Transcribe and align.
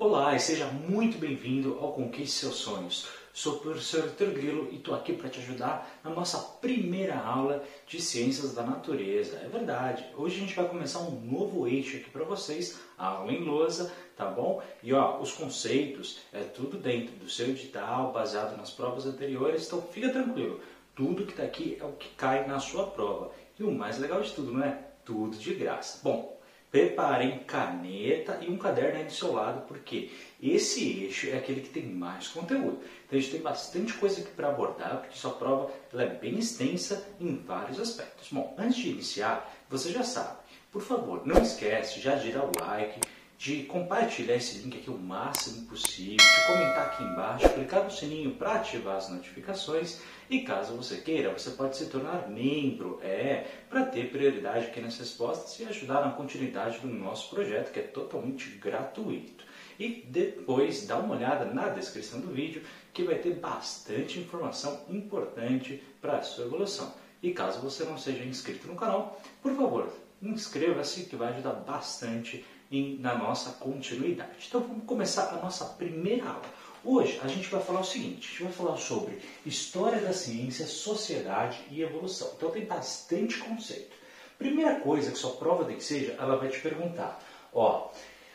Olá 0.00 0.34
e 0.34 0.40
seja 0.40 0.64
muito 0.64 1.18
bem-vindo 1.18 1.76
ao 1.78 1.92
Conquiste 1.92 2.38
Seus 2.38 2.54
Sonhos. 2.54 3.06
Sou 3.34 3.56
o 3.56 3.58
professor 3.58 4.04
Arthur 4.04 4.30
Grilo 4.30 4.68
e 4.72 4.76
estou 4.76 4.94
aqui 4.94 5.12
para 5.12 5.28
te 5.28 5.40
ajudar 5.40 6.00
na 6.02 6.08
nossa 6.08 6.38
primeira 6.38 7.18
aula 7.18 7.62
de 7.86 8.00
Ciências 8.00 8.54
da 8.54 8.62
Natureza. 8.62 9.36
É 9.44 9.48
verdade, 9.48 10.06
hoje 10.16 10.36
a 10.36 10.40
gente 10.40 10.56
vai 10.56 10.66
começar 10.66 11.00
um 11.00 11.20
novo 11.20 11.68
eixo 11.68 11.98
aqui 11.98 12.08
para 12.08 12.24
vocês, 12.24 12.80
a 12.96 13.08
aula 13.08 13.30
em 13.30 13.44
lousa, 13.44 13.92
tá 14.16 14.24
bom? 14.24 14.62
E 14.82 14.90
ó, 14.94 15.20
os 15.20 15.32
conceitos 15.32 16.20
é 16.32 16.44
tudo 16.44 16.78
dentro 16.78 17.14
do 17.16 17.28
seu 17.28 17.50
edital, 17.50 18.10
baseado 18.10 18.56
nas 18.56 18.70
provas 18.70 19.04
anteriores, 19.04 19.66
então 19.66 19.82
fica 19.82 20.08
tranquilo. 20.08 20.62
Tudo 20.96 21.26
que 21.26 21.32
está 21.32 21.42
aqui 21.42 21.76
é 21.78 21.84
o 21.84 21.92
que 21.92 22.08
cai 22.14 22.46
na 22.46 22.58
sua 22.58 22.86
prova. 22.86 23.32
E 23.58 23.62
o 23.62 23.70
mais 23.70 23.98
legal 23.98 24.22
de 24.22 24.32
tudo, 24.32 24.50
não 24.50 24.64
é? 24.64 24.82
Tudo 25.04 25.36
de 25.36 25.52
graça. 25.52 26.00
Bom, 26.02 26.39
preparem 26.70 27.40
caneta 27.40 28.38
e 28.40 28.48
um 28.48 28.56
caderno 28.56 28.98
aí 28.98 29.04
do 29.04 29.12
seu 29.12 29.32
lado, 29.32 29.66
porque 29.66 30.10
esse 30.40 31.02
eixo 31.02 31.28
é 31.28 31.36
aquele 31.36 31.62
que 31.62 31.70
tem 31.70 31.86
mais 31.86 32.28
conteúdo. 32.28 32.80
Então 33.06 33.18
a 33.18 33.20
gente 33.20 33.32
tem 33.32 33.40
bastante 33.40 33.92
coisa 33.94 34.20
aqui 34.20 34.30
para 34.30 34.48
abordar, 34.48 34.98
porque 34.98 35.18
sua 35.18 35.32
prova 35.32 35.70
ela 35.92 36.04
é 36.04 36.08
bem 36.08 36.38
extensa 36.38 37.08
em 37.20 37.36
vários 37.36 37.80
aspectos. 37.80 38.28
Bom, 38.30 38.54
antes 38.56 38.76
de 38.76 38.90
iniciar, 38.90 39.52
você 39.68 39.90
já 39.90 40.04
sabe, 40.04 40.38
por 40.70 40.82
favor, 40.82 41.26
não 41.26 41.42
esquece, 41.42 42.00
já 42.00 42.16
gira 42.16 42.44
o 42.44 42.52
like, 42.60 43.00
de 43.40 43.62
compartilhar 43.62 44.36
esse 44.36 44.58
link 44.58 44.76
aqui 44.76 44.90
o 44.90 44.98
máximo 44.98 45.64
possível, 45.64 46.18
de 46.18 46.46
comentar 46.46 46.88
aqui 46.88 47.02
embaixo, 47.02 47.48
clicar 47.48 47.82
no 47.82 47.90
sininho 47.90 48.32
para 48.32 48.56
ativar 48.56 48.98
as 48.98 49.08
notificações 49.08 49.98
e 50.28 50.40
caso 50.42 50.76
você 50.76 50.98
queira, 50.98 51.32
você 51.32 51.52
pode 51.52 51.74
se 51.74 51.86
tornar 51.86 52.28
membro, 52.28 53.00
é, 53.02 53.46
para 53.70 53.86
ter 53.86 54.10
prioridade 54.10 54.66
aqui 54.66 54.78
nas 54.82 54.98
respostas 54.98 55.58
e 55.58 55.64
ajudar 55.64 56.04
na 56.04 56.12
continuidade 56.12 56.80
do 56.80 56.88
nosso 56.88 57.30
projeto, 57.30 57.72
que 57.72 57.80
é 57.80 57.82
totalmente 57.82 58.46
gratuito. 58.58 59.42
E 59.78 60.04
depois 60.06 60.86
dá 60.86 60.98
uma 60.98 61.14
olhada 61.14 61.46
na 61.46 61.70
descrição 61.70 62.20
do 62.20 62.28
vídeo, 62.28 62.62
que 62.92 63.04
vai 63.04 63.14
ter 63.14 63.36
bastante 63.36 64.18
informação 64.18 64.82
importante 64.90 65.82
para 65.98 66.18
a 66.18 66.22
sua 66.22 66.44
evolução. 66.44 66.92
E 67.22 67.30
caso 67.30 67.60
você 67.60 67.84
não 67.84 67.96
seja 67.96 68.22
inscrito 68.22 68.68
no 68.68 68.76
canal, 68.76 69.18
por 69.42 69.56
favor, 69.56 69.90
inscreva-se 70.20 71.04
que 71.04 71.16
vai 71.16 71.28
ajudar 71.32 71.54
bastante 71.54 72.44
em, 72.70 72.98
na 72.98 73.16
nossa 73.16 73.52
continuidade. 73.52 74.46
Então 74.48 74.60
vamos 74.60 74.84
começar 74.84 75.30
a 75.30 75.42
nossa 75.42 75.64
primeira 75.64 76.28
aula. 76.28 76.60
Hoje 76.84 77.20
a 77.22 77.28
gente 77.28 77.48
vai 77.48 77.60
falar 77.60 77.80
o 77.80 77.84
seguinte, 77.84 78.26
a 78.26 78.30
gente 78.30 78.42
vai 78.44 78.52
falar 78.52 78.76
sobre 78.78 79.18
história 79.44 80.00
da 80.00 80.12
ciência, 80.12 80.66
sociedade 80.66 81.60
e 81.70 81.82
evolução. 81.82 82.30
Então 82.36 82.50
tem 82.50 82.64
bastante 82.64 83.38
conceito. 83.38 83.94
Primeira 84.38 84.80
coisa 84.80 85.10
que 85.10 85.18
sua 85.18 85.32
prova 85.32 85.66
tem 85.66 85.76
que 85.76 85.84
seja, 85.84 86.16
ela 86.18 86.36
vai 86.36 86.48
te 86.48 86.58
perguntar, 86.60 87.22
ó, 87.52 87.90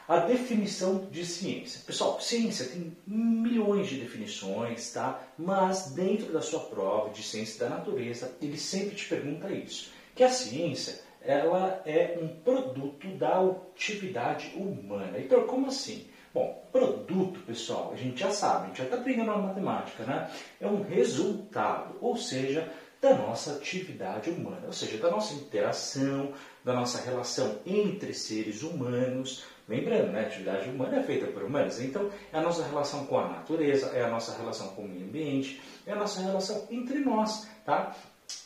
a 0.07 0.17
definição 0.19 1.07
de 1.09 1.25
ciência. 1.25 1.81
Pessoal, 1.83 2.21
ciência 2.21 2.67
tem 2.67 2.95
milhões 3.07 3.87
de 3.87 3.99
definições, 3.99 4.91
tá? 4.91 5.23
Mas 5.35 5.93
dentro 5.93 6.31
da 6.31 6.41
sua 6.41 6.59
prova 6.59 7.09
de 7.09 7.23
ciência 7.23 7.67
da 7.67 7.77
natureza, 7.77 8.37
ele 8.39 8.57
sempre 8.57 8.95
te 8.95 9.07
pergunta 9.07 9.51
isso, 9.51 9.91
que 10.13 10.23
a 10.23 10.29
ciência 10.29 11.03
ela 11.21 11.81
é 11.85 12.19
um 12.21 12.27
produto 12.27 13.04
da 13.15 13.39
atividade 13.39 14.53
humana. 14.55 15.17
Então, 15.17 15.45
como 15.47 15.67
assim? 15.67 16.07
Bom, 16.33 16.67
produto, 16.71 17.39
pessoal, 17.41 17.91
a 17.93 17.95
gente 17.95 18.19
já 18.19 18.29
sabe, 18.29 18.65
a 18.65 18.67
gente 18.67 18.77
já 18.79 18.83
está 18.83 18.97
aprendendo 18.97 19.27
na 19.27 19.37
matemática, 19.37 20.03
né? 20.03 20.29
É 20.59 20.67
um 20.67 20.83
resultado, 20.83 21.95
ou 22.01 22.17
seja, 22.17 22.69
da 23.01 23.15
nossa 23.15 23.53
atividade 23.53 24.29
humana, 24.29 24.63
ou 24.65 24.73
seja, 24.73 24.97
da 24.97 25.11
nossa 25.11 25.33
interação, 25.33 26.33
da 26.63 26.73
nossa 26.73 27.01
relação 27.01 27.59
entre 27.65 28.13
seres 28.13 28.63
humanos. 28.63 29.45
Lembrando, 29.67 30.11
né, 30.11 30.21
a 30.21 30.27
atividade 30.27 30.69
humana 30.69 30.97
é 30.97 31.03
feita 31.03 31.27
por 31.27 31.43
humanos, 31.43 31.79
então 31.79 32.09
é 32.31 32.37
a 32.37 32.41
nossa 32.41 32.63
relação 32.63 33.05
com 33.05 33.17
a 33.17 33.27
natureza, 33.27 33.87
é 33.95 34.03
a 34.03 34.09
nossa 34.09 34.35
relação 34.37 34.69
com 34.69 34.83
o 34.83 34.87
meio 34.87 35.05
ambiente, 35.05 35.61
é 35.87 35.91
a 35.91 35.95
nossa 35.95 36.21
relação 36.21 36.67
entre 36.69 36.99
nós, 36.99 37.47
tá? 37.65 37.95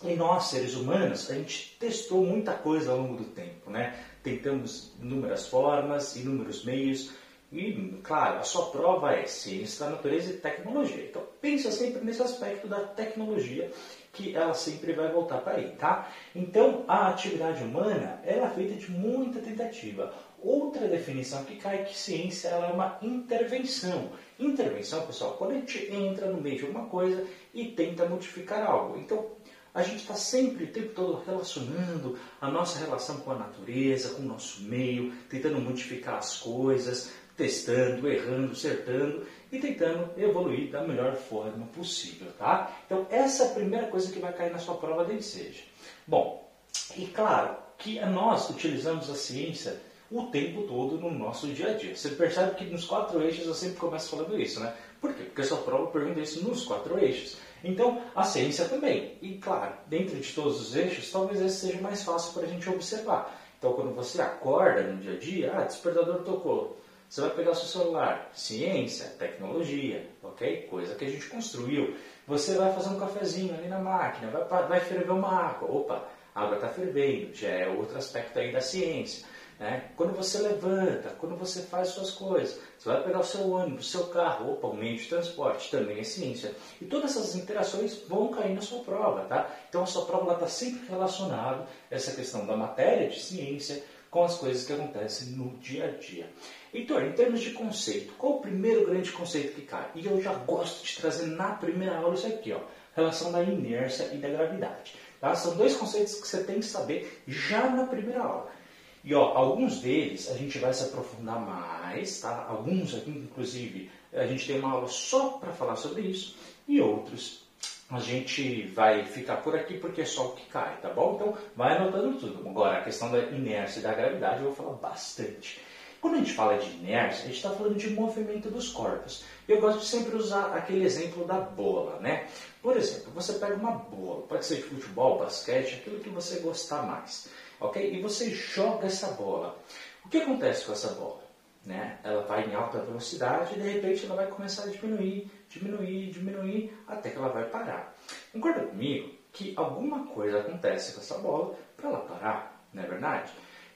E 0.03 0.13
nós, 0.15 0.45
seres 0.45 0.75
humanos, 0.75 1.29
a 1.29 1.35
gente 1.35 1.77
testou 1.79 2.25
muita 2.25 2.53
coisa 2.53 2.91
ao 2.91 2.97
longo 2.97 3.17
do 3.17 3.25
tempo, 3.25 3.69
né? 3.69 3.97
Tentamos 4.23 4.93
inúmeras 5.01 5.47
formas, 5.47 6.15
inúmeros 6.15 6.63
meios, 6.65 7.11
e, 7.51 7.99
claro, 8.03 8.39
a 8.39 8.43
sua 8.43 8.67
prova 8.67 9.13
é 9.13 9.25
ciência 9.25 9.85
da 9.85 9.91
natureza 9.93 10.31
e 10.31 10.37
tecnologia. 10.37 11.03
Então, 11.03 11.23
pensa 11.41 11.71
sempre 11.71 12.05
nesse 12.05 12.21
aspecto 12.21 12.67
da 12.67 12.79
tecnologia, 12.81 13.71
que 14.13 14.35
ela 14.35 14.53
sempre 14.53 14.93
vai 14.93 15.11
voltar 15.11 15.39
para 15.39 15.53
aí, 15.53 15.69
tá? 15.71 16.11
Então, 16.35 16.83
a 16.87 17.09
atividade 17.09 17.63
humana, 17.63 18.21
ela 18.23 18.47
é 18.47 18.53
feita 18.53 18.75
de 18.75 18.91
muita 18.91 19.39
tentativa. 19.39 20.13
Outra 20.41 20.87
definição 20.87 21.43
que 21.43 21.55
cai 21.55 21.81
é 21.81 21.83
que 21.83 21.97
ciência 21.97 22.49
ela 22.49 22.67
é 22.67 22.71
uma 22.71 22.99
intervenção. 23.01 24.11
Intervenção, 24.37 25.07
pessoal, 25.07 25.33
quando 25.33 25.51
a 25.51 25.55
gente 25.55 25.91
entra 25.91 26.27
no 26.27 26.39
meio 26.39 26.57
de 26.57 26.65
alguma 26.65 26.85
coisa 26.85 27.25
e 27.53 27.65
tenta 27.65 28.07
modificar 28.07 28.69
algo. 28.69 28.97
Então, 28.99 29.25
a 29.73 29.83
gente 29.83 29.97
está 29.97 30.15
sempre 30.15 30.65
o 30.65 30.71
tempo 30.71 30.93
todo 30.93 31.23
relacionando 31.25 32.17
a 32.41 32.49
nossa 32.49 32.79
relação 32.79 33.17
com 33.17 33.31
a 33.31 33.35
natureza, 33.35 34.15
com 34.15 34.23
o 34.23 34.25
nosso 34.25 34.61
meio, 34.63 35.13
tentando 35.29 35.59
modificar 35.61 36.15
as 36.15 36.37
coisas, 36.37 37.11
testando, 37.37 38.07
errando, 38.07 38.51
acertando 38.51 39.25
e 39.51 39.59
tentando 39.59 40.09
evoluir 40.17 40.69
da 40.71 40.85
melhor 40.85 41.15
forma 41.15 41.65
possível, 41.67 42.31
tá? 42.37 42.77
Então 42.85 43.07
essa 43.09 43.43
é 43.43 43.47
a 43.47 43.53
primeira 43.53 43.87
coisa 43.87 44.11
que 44.11 44.19
vai 44.19 44.33
cair 44.33 44.51
na 44.51 44.59
sua 44.59 44.75
prova 44.75 45.05
de 45.05 45.23
seja. 45.23 45.63
Bom, 46.05 46.49
e 46.97 47.05
claro 47.05 47.55
que 47.77 47.99
nós 48.01 48.49
utilizamos 48.49 49.09
a 49.09 49.15
ciência 49.15 49.79
o 50.11 50.23
tempo 50.23 50.63
todo 50.63 50.97
no 50.97 51.11
nosso 51.11 51.47
dia 51.47 51.69
a 51.69 51.73
dia. 51.73 51.95
Você 51.95 52.09
percebe 52.09 52.55
que 52.55 52.65
nos 52.65 52.85
quatro 52.85 53.21
eixos 53.21 53.45
eu 53.45 53.53
sempre 53.53 53.77
começo 53.77 54.09
falando 54.09 54.39
isso, 54.39 54.59
né? 54.59 54.73
Por 54.99 55.13
quê? 55.13 55.23
Porque 55.23 55.41
a 55.41 55.45
sua 55.45 55.59
prova 55.59 55.91
pergunta 55.91 56.19
isso 56.19 56.43
nos 56.43 56.65
quatro 56.65 56.99
eixos. 56.99 57.37
Então, 57.63 58.01
a 58.15 58.23
ciência 58.23 58.65
também. 58.65 59.17
E, 59.21 59.37
claro, 59.37 59.73
dentro 59.87 60.15
de 60.17 60.33
todos 60.33 60.59
os 60.61 60.75
eixos, 60.75 61.11
talvez 61.11 61.41
esse 61.41 61.67
seja 61.67 61.81
mais 61.81 62.03
fácil 62.03 62.33
para 62.33 62.43
a 62.43 62.47
gente 62.49 62.69
observar. 62.69 63.37
Então, 63.57 63.73
quando 63.73 63.93
você 63.93 64.21
acorda 64.21 64.83
no 64.83 64.97
dia 64.97 65.13
a 65.13 65.17
dia, 65.17 65.53
ah, 65.53 65.63
despertador 65.63 66.23
tocou. 66.23 66.79
Você 67.09 67.21
vai 67.21 67.31
pegar 67.31 67.55
seu 67.55 67.65
celular, 67.65 68.29
ciência, 68.33 69.09
tecnologia, 69.17 70.07
ok? 70.21 70.67
Coisa 70.69 70.93
que 70.93 71.05
a 71.05 71.09
gente 71.09 71.27
construiu. 71.27 71.95
Você 72.27 72.55
vai 72.55 72.71
fazer 72.71 72.89
um 72.89 72.99
cafezinho 72.99 73.55
ali 73.55 73.67
na 73.67 73.79
máquina, 73.79 74.29
vai, 74.29 74.67
vai 74.67 74.79
ferver 74.79 75.11
uma 75.11 75.27
água. 75.27 75.69
Opa, 75.69 76.07
a 76.35 76.43
água 76.43 76.55
está 76.55 76.69
fervendo, 76.69 77.33
já 77.33 77.49
é 77.49 77.67
outro 77.67 77.97
aspecto 77.97 78.37
aí 78.37 78.51
da 78.51 78.61
ciência. 78.61 79.25
Né? 79.59 79.89
Quando 79.97 80.15
você 80.15 80.37
levanta, 80.37 81.09
quando 81.19 81.35
você 81.35 81.63
faz 81.63 81.89
suas 81.89 82.11
coisas, 82.11 82.57
você 82.77 82.87
vai 82.87 83.03
pegar 83.03 83.19
o 83.19 83.25
seu 83.25 83.49
ônibus, 83.49 83.87
o 83.87 83.89
seu 83.89 84.07
carro, 84.07 84.53
opa, 84.53 84.67
o 84.67 84.73
meio 84.73 84.97
de 84.97 85.05
transporte, 85.09 85.69
também 85.69 85.99
é 85.99 86.03
ciência. 86.03 86.55
E 86.81 86.85
todas 86.85 87.11
essas 87.11 87.35
interações 87.35 88.01
vão 88.07 88.29
cair 88.29 88.55
na 88.55 88.61
sua 88.61 88.79
prova, 88.83 89.25
tá? 89.25 89.53
Então 89.67 89.83
a 89.83 89.85
sua 89.85 90.05
prova 90.05 90.33
está 90.33 90.47
sempre 90.47 90.87
relacionada 90.87 91.67
essa 91.91 92.13
questão 92.13 92.45
da 92.45 92.55
matéria 92.55 93.09
de 93.09 93.19
ciência 93.19 93.83
com 94.09 94.23
as 94.23 94.37
coisas 94.37 94.65
que 94.65 94.71
acontecem 94.71 95.33
no 95.33 95.57
dia 95.57 95.85
a 95.85 95.91
dia. 95.91 96.29
Heitor, 96.73 97.03
em 97.03 97.11
termos 97.11 97.41
de 97.41 97.51
conceito, 97.51 98.13
qual 98.13 98.37
o 98.37 98.41
primeiro 98.41 98.85
grande 98.85 99.11
conceito 99.11 99.55
que 99.55 99.63
cai? 99.63 99.89
E 99.93 100.05
eu 100.05 100.21
já 100.21 100.33
gosto 100.33 100.85
de 100.85 100.95
trazer 100.95 101.27
na 101.27 101.51
primeira 101.51 101.97
aula 101.97 102.15
isso 102.15 102.27
aqui, 102.27 102.53
ó, 102.53 102.61
relação 102.95 103.31
da 103.31 103.43
inércia 103.43 104.09
e 104.13 104.17
da 104.17 104.29
gravidade. 104.29 104.95
Tá? 105.19 105.35
São 105.35 105.57
dois 105.57 105.75
conceitos 105.75 106.15
que 106.15 106.27
você 106.27 106.43
tem 106.43 106.59
que 106.59 106.65
saber 106.65 107.21
já 107.27 107.69
na 107.69 107.85
primeira 107.85 108.23
aula. 108.23 108.58
E 109.03 109.13
ó, 109.15 109.37
alguns 109.37 109.79
deles 109.79 110.29
a 110.29 110.35
gente 110.35 110.57
vai 110.59 110.73
se 110.73 110.83
aprofundar 110.83 111.39
mais, 111.39 112.19
tá? 112.19 112.45
Alguns 112.49 112.95
aqui, 112.95 113.11
inclusive, 113.11 113.89
a 114.13 114.25
gente 114.25 114.45
tem 114.45 114.59
uma 114.59 114.71
aula 114.71 114.87
só 114.87 115.29
para 115.31 115.51
falar 115.53 115.75
sobre 115.75 116.01
isso, 116.01 116.35
e 116.67 116.81
outros 116.81 117.47
a 117.89 117.99
gente 117.99 118.67
vai 118.67 119.03
ficar 119.03 119.37
por 119.37 119.55
aqui 119.55 119.77
porque 119.79 120.01
é 120.01 120.05
só 120.05 120.27
o 120.27 120.31
que 120.33 120.45
cai, 120.49 120.77
tá 120.79 120.89
bom? 120.89 121.15
Então 121.15 121.37
vai 121.55 121.75
anotando 121.75 122.19
tudo. 122.19 122.47
Agora, 122.47 122.77
a 122.77 122.83
questão 122.83 123.11
da 123.11 123.19
inércia 123.19 123.79
e 123.79 123.83
da 123.83 123.93
gravidade 123.93 124.43
eu 124.43 124.51
vou 124.51 124.55
falar 124.55 124.77
bastante. 124.77 125.59
Quando 125.99 126.15
a 126.15 126.17
gente 126.19 126.33
fala 126.33 126.57
de 126.57 126.69
inércia, 126.69 127.23
a 127.23 127.27
gente 127.27 127.37
está 127.37 127.49
falando 127.49 127.75
de 127.75 127.89
movimento 127.89 128.49
dos 128.49 128.69
corpos. 128.69 129.23
Eu 129.47 129.59
gosto 129.59 129.79
de 129.79 129.85
sempre 129.85 130.15
usar 130.15 130.53
aquele 130.55 130.85
exemplo 130.85 131.25
da 131.25 131.39
bola, 131.39 131.99
né? 131.99 132.27
Por 132.61 132.77
exemplo, 132.77 133.11
você 133.11 133.33
pega 133.33 133.55
uma 133.55 133.71
bola, 133.71 134.21
pode 134.27 134.45
ser 134.45 134.57
de 134.57 134.63
futebol, 134.63 135.17
basquete, 135.17 135.75
aquilo 135.75 135.99
que 135.99 136.09
você 136.09 136.39
gostar 136.39 136.83
mais 136.83 137.27
ok? 137.59 137.93
E 137.93 138.01
você 138.01 138.31
joga 138.31 138.87
essa 138.87 139.11
bola. 139.11 139.57
O 140.05 140.09
que 140.09 140.17
acontece 140.17 140.65
com 140.65 140.71
essa 140.71 140.93
bola? 140.93 141.21
Né? 141.65 141.99
Ela 142.03 142.23
vai 142.23 142.49
em 142.49 142.55
alta 142.55 142.79
velocidade 142.79 143.53
e 143.53 143.61
de 143.61 143.69
repente 143.69 144.05
ela 144.05 144.15
vai 144.15 144.27
começar 144.27 144.63
a 144.63 144.67
diminuir, 144.67 145.29
diminuir, 145.49 146.11
diminuir, 146.11 146.77
até 146.87 147.09
que 147.09 147.17
ela 147.17 147.29
vai 147.29 147.45
parar. 147.45 147.95
Concorda 148.31 148.65
comigo 148.65 149.13
que 149.31 149.53
alguma 149.55 150.05
coisa 150.07 150.39
acontece 150.39 150.93
com 150.93 151.01
essa 151.01 151.17
bola 151.17 151.55
para 151.75 151.89
ela 151.89 151.99
parar, 151.99 152.65
não 152.73 152.83
é 152.83 152.87
verdade? 152.87 153.31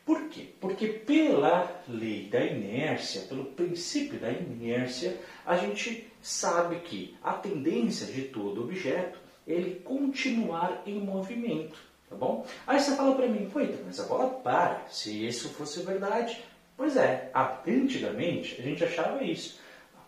Por 0.06 0.28
quê? 0.28 0.50
Porque 0.60 0.88
pela 0.88 1.82
lei 1.88 2.28
da 2.28 2.44
inércia, 2.44 3.22
pelo 3.22 3.46
princípio 3.46 4.20
da 4.20 4.30
inércia, 4.32 5.18
a 5.46 5.56
gente 5.56 6.12
sabe 6.22 6.80
que 6.82 7.18
a 7.24 7.34
tendência 7.34 8.08
de 8.08 8.24
todo 8.24 8.64
objeto 8.64 9.20
é 9.48 9.54
ele 9.54 9.80
continuar 9.82 10.84
em 10.86 11.00
movimento. 11.00 11.80
Tá 12.14 12.20
bom? 12.20 12.46
Aí 12.68 12.80
você 12.80 12.96
fala 12.96 13.16
para 13.16 13.28
mim, 13.28 13.50
pois, 13.52 13.70
mas 13.86 14.00
a 14.00 14.04
bola 14.04 14.30
para. 14.30 14.86
Se 14.90 15.26
isso 15.26 15.50
fosse 15.50 15.82
verdade, 15.82 16.44
Pois 16.76 16.98
é, 16.98 17.32
antigamente 17.68 18.60
a 18.60 18.64
gente 18.64 18.84
achava 18.84 19.24
isso. 19.24 19.60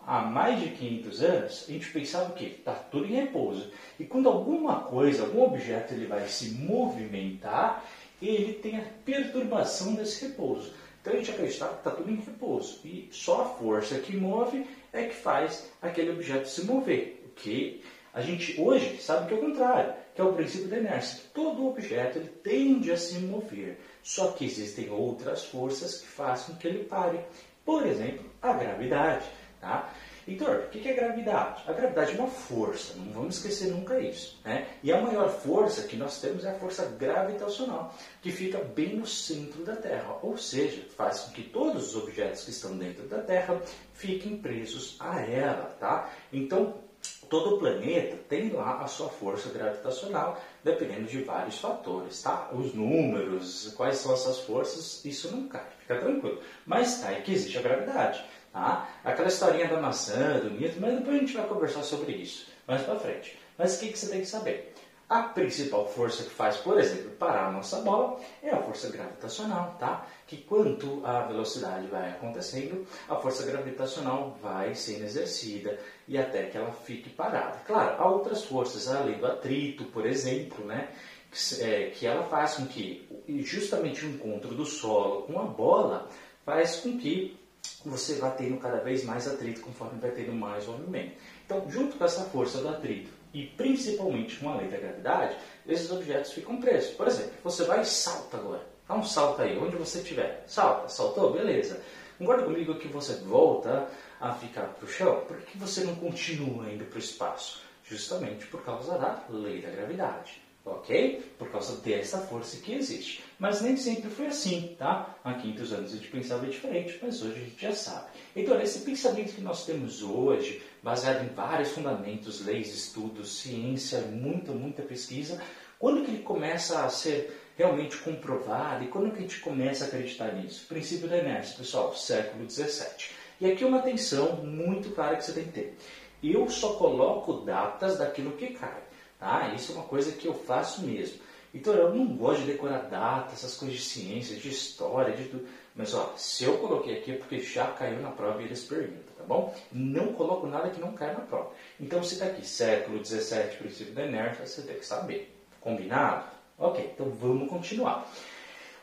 Há 0.04 0.20
mais 0.22 0.60
de 0.60 0.70
500 0.70 1.22
anos 1.22 1.64
a 1.68 1.72
gente 1.72 1.90
pensava 1.92 2.32
que 2.32 2.44
está 2.44 2.72
tudo 2.72 3.06
em 3.06 3.14
repouso. 3.14 3.70
E 3.98 4.04
quando 4.04 4.28
alguma 4.28 4.80
coisa, 4.80 5.22
algum 5.22 5.42
objeto 5.42 5.94
ele 5.94 6.06
vai 6.06 6.28
se 6.28 6.50
movimentar, 6.50 7.84
ele 8.20 8.54
tem 8.54 8.78
a 8.78 8.84
perturbação 9.04 9.94
desse 9.94 10.26
repouso. 10.26 10.74
Então 11.00 11.12
a 11.12 11.16
gente 11.16 11.30
acreditava 11.30 11.74
que 11.74 11.78
está 11.78 11.90
tudo 11.92 12.10
em 12.10 12.16
repouso. 12.16 12.80
E 12.84 13.08
só 13.12 13.42
a 13.42 13.44
força 13.44 13.98
que 14.00 14.16
move 14.16 14.66
é 14.92 15.04
que 15.04 15.14
faz 15.14 15.70
aquele 15.80 16.10
objeto 16.10 16.48
se 16.48 16.64
mover. 16.64 17.24
O 17.26 17.28
que 17.30 17.82
a 18.12 18.20
gente 18.20 18.60
hoje 18.60 19.00
sabe 19.00 19.28
que 19.28 19.34
é 19.34 19.36
o 19.36 19.40
contrário, 19.40 19.94
que 20.16 20.22
é 20.22 20.24
o 20.24 20.32
princípio 20.32 20.68
da 20.68 20.78
inércia. 20.78 21.22
Todo 21.34 21.68
objeto 21.68 22.18
ele 22.18 22.28
tende 22.42 22.90
a 22.90 22.96
se 22.96 23.18
mover, 23.18 23.78
só 24.02 24.32
que 24.32 24.46
existem 24.46 24.90
outras 24.90 25.44
forças 25.44 25.98
que 25.98 26.06
fazem 26.06 26.54
com 26.54 26.60
que 26.60 26.66
ele 26.66 26.84
pare. 26.84 27.20
Por 27.64 27.86
exemplo, 27.86 28.24
a 28.40 28.54
gravidade. 28.54 29.26
Tá? 29.60 29.92
Heitor, 30.26 30.64
o 30.66 30.70
que 30.70 30.88
é 30.88 30.94
gravidade? 30.94 31.62
A 31.68 31.72
gravidade 31.72 32.16
é 32.16 32.18
uma 32.18 32.28
força, 32.28 32.94
não 32.96 33.12
vamos 33.12 33.36
esquecer 33.36 33.68
nunca 33.68 34.00
isso. 34.00 34.40
Né? 34.44 34.66
E 34.82 34.90
a 34.90 35.00
maior 35.00 35.28
força 35.28 35.86
que 35.86 35.96
nós 35.96 36.20
temos 36.20 36.44
é 36.44 36.50
a 36.50 36.58
força 36.58 36.86
gravitacional, 36.98 37.94
que 38.22 38.32
fica 38.32 38.58
bem 38.58 38.96
no 38.96 39.06
centro 39.06 39.64
da 39.64 39.76
Terra, 39.76 40.18
ou 40.22 40.36
seja, 40.36 40.82
faz 40.96 41.20
com 41.20 41.32
que 41.32 41.42
todos 41.42 41.94
os 41.94 42.02
objetos 42.02 42.44
que 42.44 42.50
estão 42.50 42.76
dentro 42.76 43.06
da 43.06 43.18
Terra 43.18 43.60
fiquem 43.92 44.38
presos 44.38 44.96
a 44.98 45.20
ela. 45.20 45.76
Tá? 45.78 46.10
Então, 46.32 46.85
Todo 47.28 47.58
planeta 47.58 48.16
tem 48.28 48.50
lá 48.50 48.82
a 48.82 48.86
sua 48.86 49.08
força 49.08 49.48
gravitacional, 49.50 50.40
dependendo 50.62 51.04
de 51.04 51.22
vários 51.22 51.58
fatores, 51.58 52.22
tá? 52.22 52.50
Os 52.52 52.74
números, 52.74 53.72
quais 53.76 53.96
são 53.98 54.12
essas 54.12 54.40
forças, 54.40 55.04
isso 55.04 55.30
não 55.34 55.48
cai, 55.48 55.66
fica 55.80 55.98
tranquilo. 55.98 56.40
Mas 56.64 57.00
tá, 57.00 57.12
é 57.12 57.20
que 57.20 57.32
existe 57.32 57.58
a 57.58 57.62
gravidade, 57.62 58.24
tá? 58.52 58.88
Aquela 59.04 59.28
historinha 59.28 59.68
da 59.68 59.80
maçã, 59.80 60.38
do 60.38 60.50
mito, 60.50 60.80
mas 60.80 60.94
depois 60.94 61.16
a 61.16 61.20
gente 61.20 61.36
vai 61.36 61.46
conversar 61.46 61.82
sobre 61.82 62.12
isso 62.12 62.46
mais 62.66 62.82
para 62.82 62.98
frente. 62.98 63.38
Mas 63.56 63.76
o 63.76 63.80
que, 63.80 63.92
que 63.92 63.98
você 63.98 64.08
tem 64.08 64.20
que 64.20 64.26
saber? 64.26 64.74
A 65.08 65.22
principal 65.22 65.86
força 65.86 66.24
que 66.24 66.30
faz, 66.30 66.56
por 66.56 66.80
exemplo, 66.80 67.12
parar 67.12 67.46
a 67.46 67.52
nossa 67.52 67.80
bola 67.80 68.18
é 68.42 68.50
a 68.50 68.60
força 68.60 68.90
gravitacional, 68.90 69.76
tá? 69.78 70.04
Que 70.26 70.38
quanto 70.38 71.00
a 71.06 71.20
velocidade 71.22 71.86
vai 71.86 72.10
acontecendo, 72.10 72.84
a 73.08 73.14
força 73.14 73.46
gravitacional 73.46 74.36
vai 74.42 74.74
sendo 74.74 75.04
exercida 75.04 75.78
e 76.08 76.18
até 76.18 76.46
que 76.46 76.58
ela 76.58 76.72
fique 76.72 77.08
parada. 77.08 77.58
Claro, 77.64 78.02
há 78.02 78.10
outras 78.10 78.44
forças, 78.44 78.88
além 78.88 79.16
do 79.18 79.26
atrito, 79.26 79.84
por 79.84 80.04
exemplo, 80.04 80.64
né? 80.64 80.88
Que, 81.30 81.62
é, 81.62 81.90
que 81.90 82.04
ela 82.04 82.24
faz 82.24 82.54
com 82.54 82.66
que 82.66 83.08
justamente 83.44 84.04
o 84.04 84.10
encontro 84.10 84.56
do 84.56 84.66
solo 84.66 85.22
com 85.22 85.38
a 85.38 85.44
bola 85.44 86.08
faz 86.44 86.76
com 86.76 86.98
que 86.98 87.38
você 87.84 88.14
vá 88.16 88.30
tendo 88.30 88.58
cada 88.58 88.78
vez 88.78 89.04
mais 89.04 89.28
atrito 89.28 89.60
conforme 89.60 90.00
vai 90.00 90.10
tendo 90.10 90.32
mais 90.32 90.66
movimento. 90.66 91.16
Então, 91.44 91.70
junto 91.70 91.96
com 91.96 92.04
essa 92.04 92.24
força 92.24 92.58
do 92.58 92.68
atrito 92.68 93.15
e 93.36 93.44
principalmente 93.48 94.36
com 94.36 94.48
a 94.48 94.56
lei 94.56 94.66
da 94.68 94.78
gravidade, 94.78 95.36
esses 95.66 95.90
objetos 95.90 96.32
ficam 96.32 96.56
presos. 96.58 96.94
Por 96.94 97.06
exemplo, 97.06 97.32
você 97.44 97.64
vai 97.64 97.82
e 97.82 97.84
salta 97.84 98.38
agora. 98.38 98.62
Dá 98.88 98.94
um 98.94 99.02
salto 99.02 99.42
aí, 99.42 99.58
onde 99.58 99.76
você 99.76 99.98
estiver. 99.98 100.42
Salta, 100.46 100.88
saltou, 100.88 101.34
beleza. 101.34 101.78
Concorda 102.16 102.44
comigo 102.44 102.76
que 102.76 102.88
você 102.88 103.14
volta 103.16 103.90
a 104.18 104.32
ficar 104.32 104.68
para 104.68 104.86
o 104.86 104.88
chão? 104.88 105.22
Por 105.28 105.36
que 105.42 105.58
você 105.58 105.84
não 105.84 105.94
continua 105.96 106.72
indo 106.72 106.86
para 106.86 106.96
o 106.96 106.98
espaço? 106.98 107.60
Justamente 107.84 108.46
por 108.46 108.64
causa 108.64 108.96
da 108.96 109.22
lei 109.28 109.60
da 109.60 109.68
gravidade 109.68 110.45
ok? 110.66 111.22
Por 111.38 111.48
causa 111.50 111.76
dessa 111.80 112.18
força 112.18 112.56
que 112.58 112.74
existe. 112.74 113.22
Mas 113.38 113.60
nem 113.60 113.76
sempre 113.76 114.10
foi 114.10 114.26
assim, 114.26 114.74
tá? 114.78 115.16
Há 115.22 115.34
500 115.34 115.72
anos 115.72 115.92
a 115.92 115.96
gente 115.96 116.08
pensava 116.08 116.46
diferente, 116.46 116.98
mas 117.00 117.22
hoje 117.22 117.36
a 117.36 117.44
gente 117.44 117.62
já 117.62 117.72
sabe. 117.72 118.08
Então, 118.34 118.60
esse 118.60 118.80
pensamento 118.80 119.34
que 119.34 119.40
nós 119.40 119.64
temos 119.64 120.02
hoje, 120.02 120.62
baseado 120.82 121.24
em 121.24 121.34
vários 121.34 121.70
fundamentos, 121.70 122.44
leis, 122.44 122.74
estudos, 122.74 123.38
ciência, 123.38 124.00
muita, 124.00 124.52
muita 124.52 124.82
pesquisa, 124.82 125.40
quando 125.78 126.04
que 126.04 126.10
ele 126.10 126.22
começa 126.22 126.84
a 126.84 126.88
ser 126.88 127.42
realmente 127.56 127.96
comprovado 127.98 128.84
e 128.84 128.88
quando 128.88 129.12
que 129.12 129.18
a 129.18 129.22
gente 129.22 129.40
começa 129.40 129.84
a 129.84 129.86
acreditar 129.86 130.34
nisso? 130.34 130.66
Princípio 130.66 131.08
da 131.08 131.18
inércia, 131.18 131.56
pessoal, 131.56 131.94
século 131.94 132.48
XVII. 132.50 133.14
E 133.40 133.50
aqui 133.50 133.64
uma 133.64 133.78
atenção 133.78 134.36
muito 134.44 134.90
clara 134.90 135.16
que 135.16 135.24
você 135.24 135.32
tem 135.32 135.44
que 135.44 135.52
ter. 135.52 135.76
Eu 136.22 136.48
só 136.48 136.74
coloco 136.74 137.44
datas 137.44 137.98
daquilo 137.98 138.32
que 138.32 138.54
cai. 138.54 138.85
Tá? 139.18 139.52
Isso 139.54 139.72
é 139.72 139.74
uma 139.76 139.84
coisa 139.84 140.12
que 140.12 140.26
eu 140.26 140.34
faço 140.34 140.82
mesmo. 140.82 141.18
Então 141.54 141.72
eu 141.72 141.94
não 141.94 142.06
gosto 142.06 142.40
de 142.40 142.52
decorar 142.52 142.80
datas, 142.80 143.34
essas 143.34 143.56
coisas 143.56 143.78
de 143.78 143.82
ciência, 143.82 144.36
de 144.36 144.48
história, 144.48 145.16
de 145.16 145.24
tudo. 145.24 145.46
Mas 145.74 145.94
ó, 145.94 146.12
se 146.16 146.44
eu 146.44 146.58
coloquei 146.58 146.98
aqui 146.98 147.12
é 147.12 147.16
porque 147.16 147.40
já 147.40 147.66
caiu 147.68 148.00
na 148.00 148.10
prova 148.10 148.42
e 148.42 148.44
eles 148.44 148.64
perguntam, 148.64 149.14
tá 149.16 149.24
bom? 149.24 149.54
Não 149.72 150.12
coloco 150.12 150.46
nada 150.46 150.70
que 150.70 150.80
não 150.80 150.92
caia 150.92 151.14
na 151.14 151.20
prova. 151.20 151.52
Então 151.80 152.02
se 152.02 152.14
está 152.14 152.26
aqui, 152.26 152.46
século 152.46 152.98
17, 152.98 153.56
princípio 153.56 153.94
da 153.94 154.04
inércia, 154.04 154.46
você 154.46 154.62
tem 154.62 154.76
que 154.76 154.84
saber. 154.84 155.34
Combinado? 155.60 156.26
Ok, 156.58 156.90
então 156.94 157.10
vamos 157.10 157.48
continuar. 157.48 158.10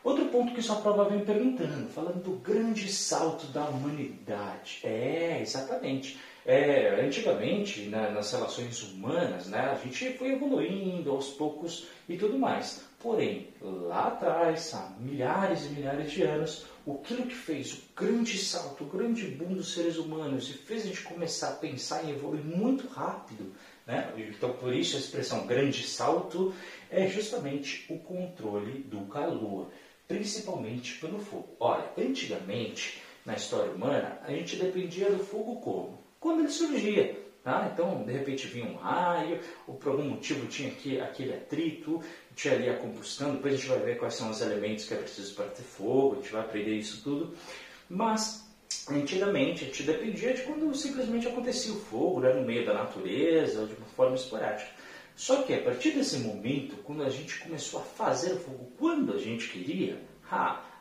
Outro 0.02 0.26
ponto 0.26 0.52
que 0.52 0.60
sua 0.60 0.76
prova 0.76 1.08
vem 1.08 1.24
perguntando, 1.24 1.88
falando 1.88 2.22
do 2.22 2.32
grande 2.32 2.92
salto 2.92 3.46
da 3.46 3.64
humanidade. 3.64 4.80
É, 4.84 5.40
exatamente. 5.40 6.20
É, 6.46 7.00
antigamente, 7.02 7.86
nas 7.86 8.32
relações 8.32 8.82
humanas, 8.82 9.46
né, 9.46 9.60
a 9.60 9.74
gente 9.76 10.12
foi 10.18 10.32
evoluindo 10.32 11.10
aos 11.10 11.28
poucos 11.30 11.86
e 12.06 12.18
tudo 12.18 12.38
mais. 12.38 12.82
Porém, 13.00 13.48
lá 13.60 14.08
atrás, 14.08 14.74
há 14.74 14.94
milhares 14.98 15.64
e 15.64 15.68
milhares 15.70 16.12
de 16.12 16.22
anos, 16.22 16.66
aquilo 16.86 17.26
que 17.26 17.34
fez 17.34 17.72
o 17.72 17.78
grande 17.96 18.36
salto, 18.38 18.84
o 18.84 18.86
grande 18.86 19.26
boom 19.26 19.54
dos 19.54 19.72
seres 19.72 19.96
humanos 19.96 20.50
e 20.50 20.52
fez 20.52 20.82
a 20.82 20.86
gente 20.88 21.02
começar 21.02 21.48
a 21.48 21.56
pensar 21.56 22.04
em 22.04 22.10
evoluir 22.10 22.44
muito 22.44 22.86
rápido, 22.88 23.54
né? 23.86 24.12
então 24.16 24.52
por 24.54 24.74
isso 24.74 24.96
a 24.96 25.00
expressão 25.00 25.46
grande 25.46 25.82
salto 25.86 26.54
é 26.90 27.06
justamente 27.06 27.86
o 27.90 27.98
controle 27.98 28.80
do 28.80 29.06
calor, 29.06 29.70
principalmente 30.06 30.98
pelo 30.98 31.18
fogo. 31.18 31.56
Olha, 31.58 31.90
antigamente, 31.96 33.02
na 33.24 33.34
história 33.34 33.72
humana, 33.72 34.18
a 34.22 34.30
gente 34.30 34.56
dependia 34.56 35.10
do 35.10 35.24
fogo 35.24 35.56
como? 35.56 36.03
Quando 36.24 36.40
ele 36.40 36.48
surgia. 36.48 37.22
Tá? 37.42 37.70
Então, 37.70 38.02
de 38.04 38.10
repente 38.10 38.46
vinha 38.46 38.64
um 38.64 38.76
raio, 38.76 39.38
ou 39.68 39.74
por 39.74 39.90
algum 39.90 40.04
motivo 40.04 40.46
tinha 40.46 40.70
aqui, 40.70 40.98
aquele 40.98 41.34
atrito, 41.34 42.02
tinha 42.34 42.54
ali 42.54 42.70
a 42.70 42.78
combustão, 42.78 43.34
depois 43.34 43.52
a 43.52 43.56
gente 43.58 43.68
vai 43.68 43.78
ver 43.80 43.98
quais 43.98 44.14
são 44.14 44.30
os 44.30 44.40
elementos 44.40 44.86
que 44.86 44.94
é 44.94 44.96
preciso 44.96 45.34
para 45.34 45.44
ter 45.48 45.62
fogo, 45.62 46.14
a 46.14 46.16
gente 46.22 46.32
vai 46.32 46.40
aprender 46.40 46.74
isso 46.74 47.02
tudo. 47.04 47.34
Mas, 47.86 48.48
antigamente, 48.88 49.64
a 49.64 49.66
gente 49.66 49.82
dependia 49.82 50.32
de 50.32 50.40
quando 50.44 50.74
simplesmente 50.74 51.28
acontecia 51.28 51.74
o 51.74 51.80
fogo, 51.80 52.20
né, 52.20 52.32
no 52.32 52.46
meio 52.46 52.64
da 52.64 52.72
natureza, 52.72 53.66
de 53.66 53.74
uma 53.74 53.88
forma 53.88 54.16
esporádica. 54.16 54.70
Só 55.14 55.42
que 55.42 55.52
a 55.52 55.60
partir 55.60 55.90
desse 55.90 56.20
momento, 56.20 56.76
quando 56.82 57.02
a 57.02 57.10
gente 57.10 57.40
começou 57.40 57.80
a 57.80 57.82
fazer 57.82 58.32
o 58.32 58.38
fogo 58.38 58.72
quando 58.78 59.12
a 59.12 59.18
gente 59.18 59.50
queria, 59.50 60.00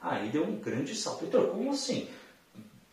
aí 0.01 0.29
deu 0.29 0.45
um 0.45 0.55
grande 0.55 0.95
salto. 0.95 1.25
Então, 1.25 1.45
como 1.47 1.71
assim? 1.71 2.07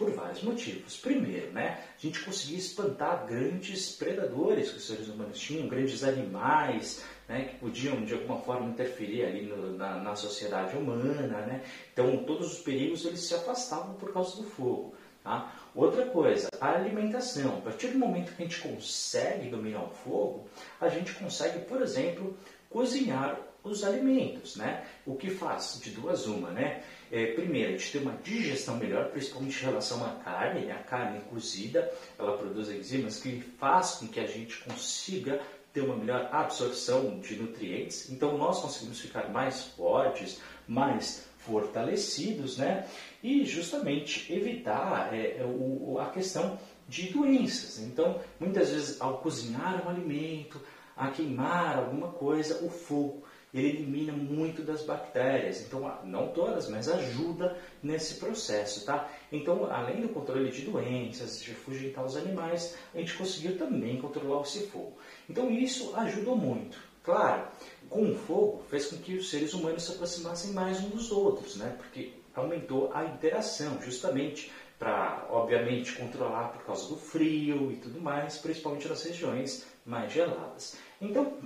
Por 0.00 0.12
vários 0.12 0.42
motivos. 0.42 0.97
Primeiro, 0.97 1.52
né, 1.52 1.85
a 1.95 2.00
gente 2.00 2.25
conseguia 2.25 2.57
espantar 2.57 3.26
grandes 3.26 3.92
predadores 3.92 4.71
que 4.71 4.78
os 4.78 4.87
seres 4.87 5.09
humanos 5.09 5.38
tinham, 5.38 5.69
grandes 5.69 6.02
animais 6.02 7.04
né, 7.28 7.45
que 7.45 7.57
podiam 7.59 8.02
de 8.02 8.14
alguma 8.14 8.40
forma 8.40 8.71
interferir 8.71 9.26
ali 9.26 9.42
no, 9.42 9.76
na, 9.76 9.97
na, 10.02 10.16
sociedade 10.16 10.75
humana. 10.75 11.42
Né? 11.42 11.62
Então, 11.92 12.25
todos 12.25 12.50
os 12.50 12.61
perigos 12.61 13.04
eles 13.04 13.21
se 13.21 13.35
afastavam 13.35 13.92
por 13.97 14.11
causa 14.11 14.38
do 14.38 14.45
fogo. 14.45 14.95
Tá? 15.23 15.52
Outra 15.75 16.07
coisa, 16.07 16.49
a 16.59 16.71
alimentação. 16.71 17.59
A 17.59 17.61
partir 17.61 17.88
do 17.88 17.99
momento 17.99 18.35
que 18.35 18.42
a 18.42 18.47
gente 18.47 18.59
consegue 18.59 19.50
dominar 19.50 19.85
o 19.85 19.90
fogo, 19.90 20.49
a 20.80 20.88
gente 20.88 21.12
consegue, 21.12 21.59
por 21.66 21.83
exemplo, 21.83 22.35
cozinhar 22.71 23.38
os 23.62 23.85
alimentos, 23.85 24.57
né? 24.57 24.87
O 25.04 25.14
que 25.14 25.28
faz 25.28 25.78
de 25.83 25.90
duas 25.90 26.26
uma, 26.26 26.50
né? 26.50 26.83
É, 27.11 27.33
primeiro, 27.33 27.71
a 27.71 27.76
gente 27.76 27.90
tem 27.90 28.02
uma 28.02 28.17
digestão 28.23 28.76
melhor, 28.76 29.11
principalmente 29.11 29.59
em 29.59 29.64
relação 29.64 30.05
à 30.05 30.11
carne, 30.25 30.67
né? 30.67 30.73
A 30.73 30.83
carne 30.85 31.21
cozida, 31.29 31.93
ela 32.17 32.38
produz 32.38 32.71
enzimas 32.71 33.21
que 33.21 33.40
faz 33.59 33.93
com 33.97 34.07
que 34.07 34.21
a 34.21 34.26
gente 34.26 34.59
consiga 34.59 35.40
ter 35.73 35.81
uma 35.81 35.97
melhor 35.97 36.29
absorção 36.33 37.19
de 37.19 37.37
nutrientes. 37.37 38.11
Então, 38.11 38.38
nós 38.38 38.61
conseguimos 38.61 39.00
ficar 39.00 39.29
mais 39.29 39.64
fortes, 39.76 40.40
mais 40.69 41.29
fortalecidos, 41.38 42.59
né? 42.59 42.87
E 43.23 43.45
justamente 43.45 44.33
evitar 44.33 45.12
é, 45.12 45.38
é 45.38 45.45
o, 45.45 45.99
a 45.99 46.11
questão 46.11 46.59
de 46.88 47.12
doenças. 47.12 47.81
Então, 47.81 48.21
muitas 48.38 48.71
vezes, 48.71 49.00
ao 49.00 49.19
cozinhar 49.19 49.85
um 49.85 49.88
alimento, 49.88 50.61
a 50.97 51.09
queimar 51.09 51.79
alguma 51.79 52.09
coisa, 52.09 52.64
o 52.64 52.71
fogo 52.71 53.25
ele 53.52 53.69
elimina 53.69 54.12
muito 54.12 54.62
das 54.62 54.83
bactérias. 54.83 55.61
Então, 55.62 55.92
não 56.04 56.28
todas, 56.28 56.69
mas 56.69 56.88
ajuda 56.88 57.57
nesse 57.83 58.14
processo, 58.14 58.85
tá? 58.85 59.11
Então, 59.30 59.71
além 59.71 60.00
do 60.00 60.09
controle 60.09 60.50
de 60.50 60.62
doenças, 60.62 61.42
de 61.42 61.52
afugentar 61.52 62.04
os 62.04 62.16
animais, 62.16 62.76
a 62.95 62.99
gente 62.99 63.14
conseguiu 63.14 63.59
também 63.59 64.00
controlar 64.00 64.42
esse 64.42 64.66
fogo. 64.66 64.99
Então, 65.28 65.50
isso 65.50 65.95
ajudou 65.97 66.37
muito. 66.37 66.78
Claro, 67.02 67.49
com 67.88 68.12
o 68.12 68.14
fogo 68.14 68.62
fez 68.69 68.87
com 68.87 68.99
que 68.99 69.14
os 69.14 69.30
seres 69.30 69.54
humanos 69.54 69.85
se 69.85 69.92
aproximassem 69.92 70.52
mais 70.52 70.80
uns 70.80 70.90
dos 70.90 71.11
outros, 71.11 71.57
né? 71.57 71.75
Porque 71.78 72.12
aumentou 72.35 72.90
a 72.95 73.04
interação, 73.04 73.80
justamente 73.83 74.50
para, 74.78 75.26
obviamente, 75.30 75.92
controlar 75.92 76.49
por 76.49 76.64
causa 76.64 76.88
do 76.88 76.97
frio 76.97 77.71
e 77.71 77.76
tudo 77.76 78.00
mais, 78.00 78.38
principalmente 78.38 78.88
nas 78.88 79.02
regiões 79.02 79.66
mais 79.85 80.12
geladas. 80.12 80.76
Então, 81.00 81.37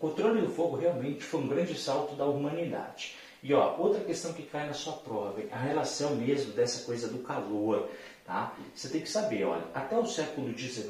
controle 0.00 0.40
do 0.40 0.50
fogo 0.50 0.76
realmente 0.76 1.22
foi 1.22 1.40
um 1.40 1.46
grande 1.46 1.78
salto 1.78 2.16
da 2.16 2.24
humanidade. 2.24 3.14
E 3.42 3.54
ó, 3.54 3.76
outra 3.78 4.02
questão 4.02 4.32
que 4.32 4.42
cai 4.42 4.66
na 4.66 4.72
sua 4.72 4.94
prova, 4.94 5.40
a 5.52 5.58
relação 5.58 6.16
mesmo 6.16 6.52
dessa 6.52 6.84
coisa 6.84 7.08
do 7.08 7.18
calor, 7.18 7.88
tá? 8.24 8.54
Você 8.74 8.88
tem 8.88 9.02
que 9.02 9.10
saber, 9.10 9.44
olha, 9.44 9.64
até 9.74 9.98
o 9.98 10.06
século 10.06 10.56
XIX, 10.56 10.88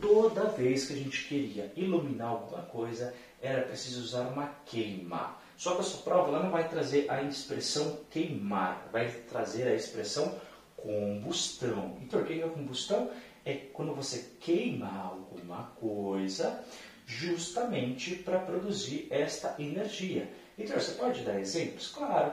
toda 0.00 0.44
vez 0.46 0.86
que 0.86 0.94
a 0.94 0.96
gente 0.96 1.24
queria 1.26 1.72
iluminar 1.76 2.28
alguma 2.28 2.62
coisa, 2.62 3.12
era 3.40 3.62
preciso 3.62 4.02
usar 4.02 4.28
uma 4.28 4.46
queima. 4.64 5.36
Só 5.56 5.74
que 5.74 5.80
a 5.80 5.84
sua 5.84 6.02
prova 6.02 6.28
ela 6.28 6.42
não 6.42 6.50
vai 6.50 6.68
trazer 6.68 7.08
a 7.10 7.22
expressão 7.22 7.98
queimar, 8.10 8.88
vai 8.92 9.08
trazer 9.28 9.68
a 9.68 9.74
expressão 9.74 10.34
combustão. 10.76 11.96
Então, 12.00 12.20
o 12.20 12.24
que 12.24 12.40
é 12.40 12.48
combustão? 12.48 13.10
É 13.44 13.54
quando 13.54 13.94
você 13.94 14.30
queima 14.40 14.88
alguma 14.88 15.72
coisa 15.80 16.64
justamente 17.06 18.16
para 18.16 18.38
produzir 18.38 19.06
esta 19.10 19.54
energia. 19.58 20.28
Então, 20.58 20.78
você 20.78 20.92
pode 20.92 21.22
dar 21.22 21.38
exemplos? 21.40 21.88
Claro. 21.88 22.32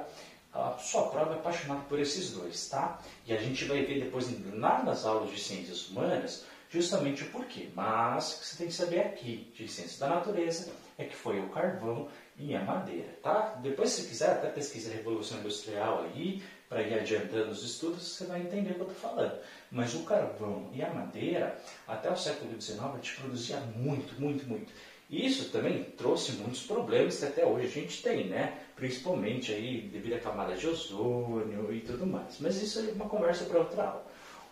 A 0.53 0.77
sua 0.79 1.09
prova 1.09 1.33
é 1.33 1.35
apaixonada 1.35 1.81
por 1.81 1.99
esses 1.99 2.31
dois, 2.31 2.67
tá? 2.69 2.99
E 3.25 3.33
a 3.33 3.37
gente 3.37 3.65
vai 3.65 3.85
ver 3.85 4.03
depois 4.03 4.27
lá 4.55 4.83
nas 4.83 5.05
aulas 5.05 5.29
de 5.29 5.39
ciências 5.39 5.89
humanas 5.89 6.43
justamente 6.69 7.23
o 7.23 7.29
porquê. 7.29 7.69
Mas 7.75 8.33
o 8.33 8.39
que 8.39 8.47
você 8.47 8.57
tem 8.57 8.67
que 8.67 8.73
saber 8.73 8.99
aqui 9.01 9.51
de 9.55 9.67
ciências 9.67 9.99
da 9.99 10.07
natureza 10.07 10.71
é 10.97 11.05
que 11.05 11.15
foi 11.15 11.39
o 11.39 11.49
carvão 11.49 12.07
e 12.37 12.55
a 12.55 12.63
madeira, 12.63 13.17
tá? 13.21 13.59
Depois, 13.61 13.89
se 13.89 14.07
quiser, 14.07 14.31
até 14.31 14.49
pesquisa 14.49 14.89
a 14.89 14.93
Revolução 14.95 15.39
Industrial 15.39 16.03
aí, 16.03 16.41
para 16.69 16.83
ir 16.83 16.93
adiantando 16.93 17.49
os 17.49 17.63
estudos, 17.63 18.07
você 18.07 18.25
vai 18.25 18.41
entender 18.41 18.71
o 18.71 18.75
que 18.75 18.81
eu 18.81 18.87
estou 18.91 19.09
falando. 19.09 19.39
Mas 19.71 19.95
o 19.95 20.03
carvão 20.03 20.69
e 20.71 20.83
a 20.83 20.93
madeira, 20.93 21.59
até 21.87 22.11
o 22.11 22.15
século 22.15 22.61
XIX, 22.61 22.79
a 22.79 22.95
gente 22.97 23.15
produzia 23.15 23.59
muito, 23.75 24.21
muito, 24.21 24.47
muito. 24.47 24.71
E 25.09 25.25
isso 25.25 25.49
também 25.49 25.83
trouxe 25.97 26.33
muitos 26.33 26.61
problemas 26.61 27.17
que 27.17 27.25
até 27.25 27.43
hoje 27.43 27.65
a 27.65 27.69
gente 27.69 28.03
tem, 28.03 28.27
né? 28.27 28.59
Principalmente 28.75 29.51
aí 29.51 29.89
devido 29.91 30.13
à 30.13 30.19
camada 30.19 30.55
de 30.55 30.67
ozônio 30.67 31.73
e 31.73 31.79
tudo 31.79 32.05
mais. 32.05 32.37
Mas 32.39 32.61
isso 32.61 32.79
é 32.79 32.91
uma 32.91 33.09
conversa 33.09 33.45
para 33.45 33.57
outra 33.57 33.83
aula. 33.85 34.05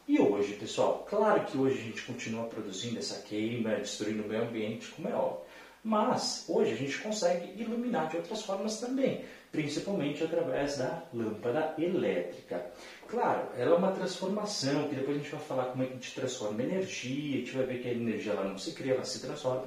E 0.08 0.20
hoje, 0.20 0.54
pessoal, 0.54 1.06
claro 1.08 1.46
que 1.46 1.58
hoje 1.58 1.80
a 1.80 1.84
gente 1.84 2.02
continua 2.02 2.48
produzindo 2.48 2.98
essa 2.98 3.22
queima, 3.22 3.76
destruindo 3.76 4.24
o 4.24 4.28
meio 4.28 4.44
ambiente, 4.44 4.88
como 4.88 5.08
é 5.08 5.14
óbvio. 5.14 5.46
Mas 5.84 6.46
hoje 6.48 6.72
a 6.72 6.76
gente 6.76 6.98
consegue 7.00 7.62
iluminar 7.62 8.10
de 8.10 8.18
outras 8.18 8.42
formas 8.42 8.80
também, 8.80 9.24
principalmente 9.52 10.24
através 10.24 10.78
da 10.78 11.04
lâmpada 11.14 11.74
elétrica. 11.78 12.66
Claro, 13.08 13.48
ela 13.58 13.76
é 13.76 13.78
uma 13.78 13.92
transformação, 13.92 14.88
que 14.88 14.96
depois 14.96 15.18
a 15.18 15.20
gente 15.20 15.32
vai 15.32 15.42
falar 15.42 15.66
como 15.66 15.84
é 15.84 15.86
que 15.86 15.94
a 15.94 15.96
gente 15.96 16.16
transforma 16.16 16.64
energia, 16.64 17.36
a 17.36 17.40
gente 17.40 17.56
vai 17.56 17.66
ver 17.66 17.82
que 17.82 17.88
a 17.88 17.94
energia 17.94 18.34
ela 18.34 18.44
não 18.44 18.58
se 18.58 18.74
cria, 18.74 18.94
ela 18.94 19.06
se 19.06 19.22
transforma, 19.22 19.66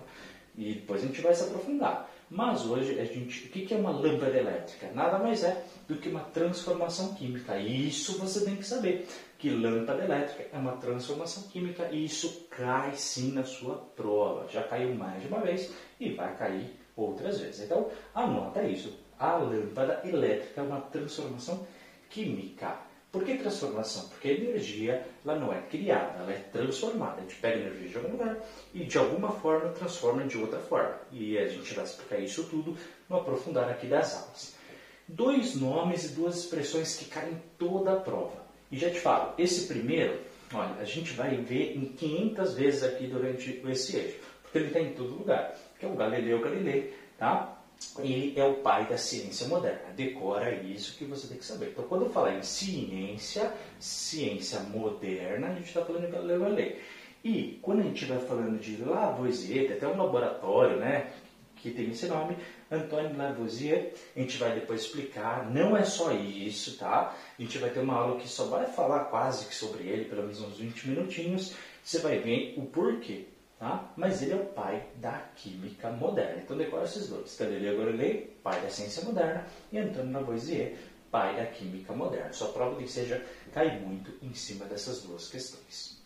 e 0.57 0.75
depois 0.75 1.03
a 1.03 1.07
gente 1.07 1.21
vai 1.21 1.35
se 1.35 1.45
aprofundar. 1.45 2.11
Mas 2.31 2.65
hoje, 2.65 3.01
a 3.01 3.05
gente, 3.05 3.47
o 3.47 3.51
que 3.51 3.75
é 3.75 3.77
uma 3.77 3.91
lâmpada 3.91 4.39
elétrica? 4.39 4.89
Nada 4.95 5.19
mais 5.19 5.43
é 5.43 5.65
do 5.89 5.97
que 5.97 6.09
uma 6.09 6.21
transformação 6.21 7.13
química. 7.15 7.59
Isso 7.59 8.19
você 8.19 8.45
tem 8.45 8.55
que 8.55 8.65
saber, 8.65 9.09
que 9.37 9.51
lâmpada 9.51 10.05
elétrica 10.05 10.47
é 10.53 10.57
uma 10.57 10.77
transformação 10.77 11.43
química 11.49 11.89
e 11.91 12.05
isso 12.05 12.47
cai 12.49 12.95
sim 12.95 13.33
na 13.33 13.43
sua 13.43 13.75
prova. 13.97 14.47
Já 14.49 14.63
caiu 14.63 14.95
mais 14.95 15.23
de 15.23 15.27
uma 15.27 15.41
vez 15.41 15.73
e 15.99 16.11
vai 16.11 16.37
cair 16.37 16.79
outras 16.95 17.41
vezes. 17.41 17.63
Então, 17.63 17.89
anota 18.15 18.63
isso. 18.63 18.97
A 19.21 19.37
lâmpada 19.37 20.01
elétrica 20.03 20.63
é 20.63 20.65
uma 20.65 20.81
transformação 20.81 21.67
química. 22.09 22.75
Por 23.13 23.23
que 23.23 23.37
transformação? 23.37 24.09
Porque 24.09 24.29
a 24.29 24.33
energia 24.33 25.07
ela 25.23 25.39
não 25.39 25.53
é 25.53 25.61
criada, 25.61 26.21
ela 26.21 26.33
é 26.33 26.39
transformada. 26.51 27.19
A 27.19 27.21
gente 27.21 27.35
pega 27.35 27.57
a 27.57 27.61
energia 27.61 27.89
de 27.89 27.97
algum 27.99 28.13
lugar 28.13 28.39
e 28.73 28.83
de 28.83 28.97
alguma 28.97 29.31
forma 29.31 29.69
transforma 29.73 30.25
de 30.25 30.39
outra 30.39 30.59
forma. 30.61 30.97
E 31.13 31.37
a 31.37 31.47
gente 31.49 31.75
vai 31.75 31.85
explicar 31.85 32.19
isso 32.19 32.45
tudo 32.45 32.75
no 33.11 33.17
aprofundar 33.17 33.69
aqui 33.69 33.89
das 33.89 34.17
aulas. 34.17 34.55
Dois 35.07 35.55
nomes 35.55 36.07
e 36.07 36.15
duas 36.15 36.39
expressões 36.39 36.97
que 36.97 37.05
caem 37.05 37.33
em 37.33 37.43
toda 37.59 37.93
a 37.93 38.01
prova. 38.01 38.41
E 38.73 38.79
já 38.79 38.89
te 38.89 39.01
falo, 39.01 39.35
esse 39.37 39.67
primeiro, 39.67 40.19
olha, 40.55 40.77
a 40.81 40.85
gente 40.85 41.13
vai 41.13 41.37
ver 41.37 41.77
em 41.77 41.85
500 41.85 42.55
vezes 42.55 42.83
aqui 42.85 43.07
durante 43.07 43.61
esse 43.69 43.97
eixo, 43.99 44.19
porque 44.41 44.57
ele 44.57 44.69
está 44.69 44.81
em 44.81 44.95
todo 44.95 45.19
lugar, 45.19 45.55
que 45.79 45.85
é 45.85 45.89
o 45.89 45.95
Galileu 45.95 46.41
Galilei, 46.41 46.95
tá? 47.19 47.60
Ele 47.99 48.39
é 48.39 48.45
o 48.45 48.55
pai 48.57 48.87
da 48.87 48.97
ciência 48.97 49.49
moderna. 49.49 49.93
Decora 49.97 50.55
isso 50.55 50.97
que 50.97 51.05
você 51.05 51.27
tem 51.27 51.39
que 51.39 51.45
saber. 51.45 51.71
Então, 51.71 51.85
quando 51.85 52.05
eu 52.05 52.11
falar 52.11 52.35
em 52.35 52.43
ciência, 52.43 53.53
ciência 53.79 54.61
moderna, 54.61 55.49
a 55.49 55.55
gente 55.55 55.69
está 55.69 55.85
falando 55.85 56.07
de 56.07 56.13
Galileu 56.13 56.41
Galilei. 56.41 56.81
E 57.23 57.59
quando 57.61 57.81
a 57.81 57.85
gente 57.85 58.05
vai 58.05 58.19
falando 58.19 58.59
de 58.59 58.77
Lavoisier, 58.83 59.73
até 59.73 59.87
um 59.87 59.97
laboratório, 59.97 60.77
né, 60.77 61.11
que 61.57 61.71
tem 61.71 61.91
esse 61.91 62.07
nome, 62.07 62.37
Antônio 62.71 63.17
Lavoisier. 63.17 63.93
A 64.17 64.21
gente 64.21 64.39
vai 64.39 64.55
depois 64.55 64.83
explicar, 64.83 65.51
não 65.51 65.77
é 65.77 65.85
só 65.85 66.13
isso, 66.13 66.79
tá? 66.79 67.15
A 67.39 67.43
gente 67.43 67.59
vai 67.59 67.71
ter 67.71 67.81
uma 67.81 67.95
aula 67.95 68.21
que 68.21 68.29
só 68.29 68.47
vai 68.47 68.67
falar 68.67 69.05
quase 69.07 69.47
que 69.47 69.55
sobre 69.55 69.85
ele, 69.85 70.07
pelo 70.07 70.23
menos 70.23 70.41
uns 70.41 70.59
20 70.59 70.89
minutinhos. 70.89 71.55
Você 71.83 71.99
vai 71.99 72.19
ver 72.19 72.55
o 72.57 72.63
porquê, 72.63 73.27
tá? 73.61 73.93
Mas 73.95 74.23
ele 74.23 74.33
é 74.33 74.37
o 74.37 74.47
pai 74.47 74.83
da 74.97 75.13
química 75.37 75.91
moderna. 75.91 76.43
Então 76.43 76.57
decora 76.57 76.85
esses 76.85 77.09
dois. 77.09 77.37
Galileu 77.39 77.79
Galilei, 77.79 78.37
pai 78.43 78.61
da 78.63 78.71
ciência 78.71 79.05
moderna, 79.05 79.47
e 79.71 79.79
Antônio 79.79 80.13
Lavoisier, 80.13 80.77
pai 81.11 81.37
da 81.37 81.47
química 81.47 81.93
moderna. 81.93 82.33
Só 82.33 82.47
prova 82.47 82.77
de 82.77 82.85
que 82.85 82.91
seja 82.91 83.25
cai 83.53 83.79
muito 83.79 84.13
em 84.25 84.33
cima 84.35 84.65
dessas 84.65 85.03
duas 85.03 85.29
questões. 85.29 86.01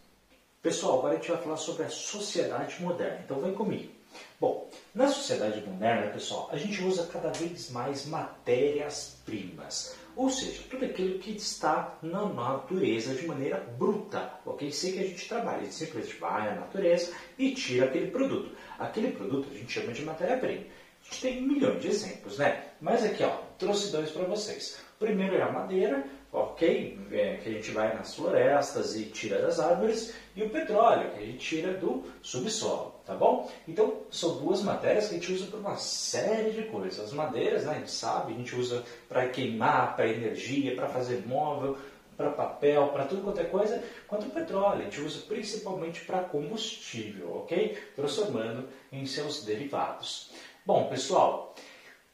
Pessoal, 0.61 0.99
agora 0.99 1.14
a 1.14 1.16
gente 1.16 1.30
vai 1.30 1.40
falar 1.40 1.56
sobre 1.56 1.84
a 1.84 1.88
sociedade 1.88 2.82
moderna. 2.82 3.20
Então 3.25 3.40
vem 3.40 3.54
comigo. 3.54 3.92
Bom, 4.40 4.68
na 4.94 5.08
sociedade 5.08 5.61
moderna, 5.66 6.11
pessoal, 6.11 6.49
a 6.50 6.56
gente 6.56 6.82
usa 6.82 7.06
cada 7.06 7.30
vez 7.30 7.70
mais 7.70 8.06
matérias-primas, 8.06 9.96
ou 10.16 10.30
seja, 10.30 10.62
tudo 10.71 10.85
aquilo 10.85 11.18
que 11.18 11.33
está 11.33 11.99
na 12.02 12.25
natureza 12.26 13.14
de 13.14 13.26
maneira 13.26 13.59
bruta, 13.78 14.33
ok? 14.47 14.71
Sei 14.71 14.92
que 14.92 15.00
a 15.00 15.06
gente 15.06 15.28
trabalha, 15.28 15.59
a 15.59 15.64
gente 15.64 15.75
simplesmente 15.75 16.16
vai 16.18 16.44
na 16.47 16.61
natureza 16.61 17.12
e 17.38 17.52
tira 17.52 17.87
aquele 17.87 18.11
produto. 18.11 18.54
Aquele 18.78 19.12
produto 19.12 19.49
a 19.50 19.54
gente 19.54 19.73
chama 19.73 19.92
de 19.92 20.02
matéria-prima. 20.02 20.62
A 20.62 21.04
gente 21.04 21.21
tem 21.21 21.42
milhões 21.42 21.83
de 21.83 21.88
exemplos, 21.88 22.38
né? 22.38 22.64
Mas 22.80 23.04
aqui, 23.04 23.23
ó, 23.25 23.37
trouxe 23.59 23.92
dois 23.92 24.11
para 24.11 24.25
vocês. 24.25 24.78
O 24.97 25.04
primeiro 25.04 25.37
é 25.37 25.42
a 25.42 25.52
madeira, 25.52 26.06
ok? 26.35 26.99
É, 27.12 27.37
que 27.37 27.49
a 27.49 27.53
gente 27.53 27.71
vai 27.71 27.95
nas 27.95 28.14
florestas 28.17 28.97
e 28.97 29.05
tira 29.05 29.41
das 29.41 29.61
árvores, 29.61 30.12
e 30.35 30.43
o 30.43 30.50
petróleo, 30.50 31.12
que 31.12 31.23
a 31.23 31.26
gente 31.26 31.38
tira 31.38 31.75
do 31.75 32.03
subsolo, 32.21 32.93
tá 33.07 33.14
bom? 33.14 33.49
Então, 33.69 34.00
são 34.11 34.38
duas 34.38 34.61
matérias 34.61 35.09
que 35.09 35.14
a 35.14 35.19
gente 35.19 35.33
usa 35.33 35.47
para 35.47 35.61
uma 35.61 35.76
série 35.76 36.50
de 36.50 36.64
coisas. 36.64 36.99
As 36.99 37.12
madeiras, 37.12 37.64
né, 37.64 37.73
a 37.73 37.79
gente 37.79 37.93
sabe, 37.93 38.35
a 38.35 38.37
gente 38.37 38.55
usa 38.57 38.83
para 39.09 39.29
queimar, 39.29 39.95
para 39.95 40.09
energia, 40.09 40.75
para 40.75 40.88
fazer 40.88 41.25
móvel, 41.25 41.79
para 42.17 42.31
papel, 42.31 42.88
para 42.88 43.05
tudo 43.05 43.23
quanto 43.23 43.41
é 43.41 43.45
coisa, 43.45 43.83
quanto 44.09 44.26
o 44.26 44.31
petróleo. 44.31 44.81
A 44.81 44.85
gente 44.85 45.00
usa 45.00 45.21
principalmente 45.29 46.00
para 46.00 46.25
combustível, 46.25 47.37
ok? 47.37 47.79
Transformando 47.95 48.69
em 48.91 49.07
seus 49.07 49.45
derivados. 49.45 50.31
Bom, 50.67 50.88
pessoal, 50.88 51.55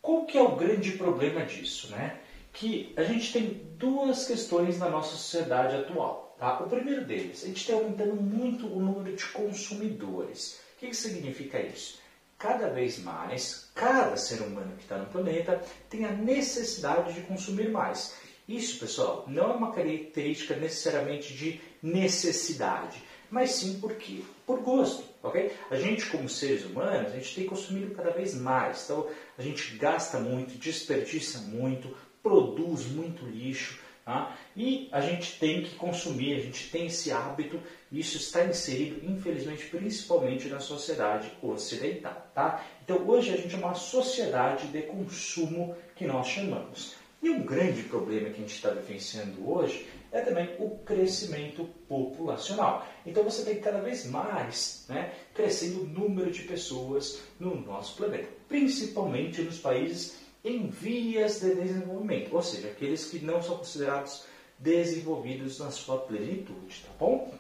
qual 0.03 0.27
que 0.27 0.37
é 0.37 0.43
o 0.43 0.57
grande 0.57 0.93
problema 0.93 1.43
disso, 1.43 1.91
né? 1.91 2.19
Que 2.53 2.93
a 2.97 3.03
gente 3.05 3.33
tem 3.33 3.49
duas 3.79 4.27
questões 4.27 4.79
na 4.79 4.89
nossa 4.89 5.17
sociedade 5.17 5.77
atual. 5.77 6.35
Tá? 6.39 6.59
O 6.61 6.69
primeiro 6.69 7.05
deles, 7.05 7.45
a 7.45 7.47
gente 7.47 7.61
está 7.61 7.75
aumentando 7.75 8.15
muito 8.17 8.67
o 8.67 8.81
número 8.81 9.15
de 9.15 9.25
consumidores. 9.27 10.61
O 10.77 10.81
que, 10.81 10.89
que 10.89 10.97
significa 10.97 11.61
isso? 11.61 11.99
Cada 12.39 12.71
vez 12.71 12.99
mais, 12.99 13.71
cada 13.75 14.17
ser 14.17 14.41
humano 14.41 14.75
que 14.77 14.85
está 14.85 14.97
no 14.97 15.07
planeta 15.07 15.63
tem 15.91 16.07
a 16.07 16.13
necessidade 16.13 17.13
de 17.13 17.21
consumir 17.21 17.69
mais. 17.69 18.15
Isso, 18.49 18.81
pessoal, 18.81 19.25
não 19.29 19.51
é 19.51 19.55
uma 19.55 19.73
característica 19.73 20.57
necessariamente 20.57 21.35
de 21.35 21.61
necessidade, 21.83 23.03
mas 23.31 23.53
sim 23.53 23.79
porque 23.79 24.25
por 24.45 24.61
gosto, 24.61 25.05
ok? 25.23 25.53
A 25.71 25.77
gente 25.77 26.07
como 26.07 26.29
seres 26.29 26.65
humanos, 26.65 27.13
a 27.13 27.17
gente 27.17 27.35
tem 27.35 27.47
consumido 27.47 27.95
cada 27.95 28.11
vez 28.11 28.35
mais, 28.35 28.85
então 28.85 29.07
a 29.39 29.43
gente 29.43 29.77
gasta 29.77 30.19
muito, 30.19 30.59
desperdiça 30.59 31.39
muito, 31.41 31.95
produz 32.23 32.87
muito 32.87 33.25
lixo. 33.27 33.79
Tá? 34.05 34.37
E 34.57 34.89
a 34.91 35.01
gente 35.01 35.39
tem 35.39 35.63
que 35.63 35.77
consumir, 35.77 36.35
a 36.35 36.41
gente 36.41 36.71
tem 36.71 36.87
esse 36.87 37.13
hábito, 37.13 37.61
isso 37.93 38.17
está 38.17 38.45
inserido, 38.45 39.05
infelizmente, 39.05 39.67
principalmente 39.67 40.49
na 40.49 40.59
sociedade 40.59 41.31
ocidental. 41.43 42.31
Tá? 42.35 42.65
Então, 42.83 43.07
hoje 43.07 43.33
a 43.33 43.37
gente 43.37 43.55
é 43.55 43.59
uma 43.59 43.75
sociedade 43.75 44.69
de 44.69 44.83
consumo 44.83 45.77
que 45.95 46.07
nós 46.07 46.27
chamamos. 46.27 46.95
E 47.23 47.29
um 47.29 47.43
grande 47.43 47.83
problema 47.83 48.31
que 48.31 48.37
a 48.37 48.41
gente 48.41 48.55
está 48.55 48.71
vivenciando 48.71 49.49
hoje 49.49 49.87
é 50.11 50.23
também 50.23 50.49
o 50.59 50.79
crescimento 50.79 51.69
populacional. 51.87 52.87
Então 53.05 53.23
você 53.23 53.45
tem 53.45 53.61
cada 53.61 53.81
vez 53.81 54.07
mais 54.07 54.87
né, 54.89 55.13
crescendo 55.35 55.83
o 55.83 55.87
número 55.87 56.31
de 56.31 56.43
pessoas 56.43 57.21
no 57.39 57.55
nosso 57.61 57.95
planeta, 57.97 58.29
principalmente 58.49 59.43
nos 59.43 59.59
países 59.59 60.17
em 60.45 60.69
vias 60.69 61.41
de 61.41 61.55
desenvolvimento, 61.55 62.35
ou 62.35 62.43
seja, 62.43 62.69
aqueles 62.69 63.05
que 63.05 63.19
não 63.19 63.43
são 63.43 63.59
considerados 63.59 64.25
desenvolvidos 64.59 65.59
na 65.59 65.71
sua 65.71 65.99
plenitude, 65.99 66.83
tá 66.85 66.91
bom? 66.99 67.33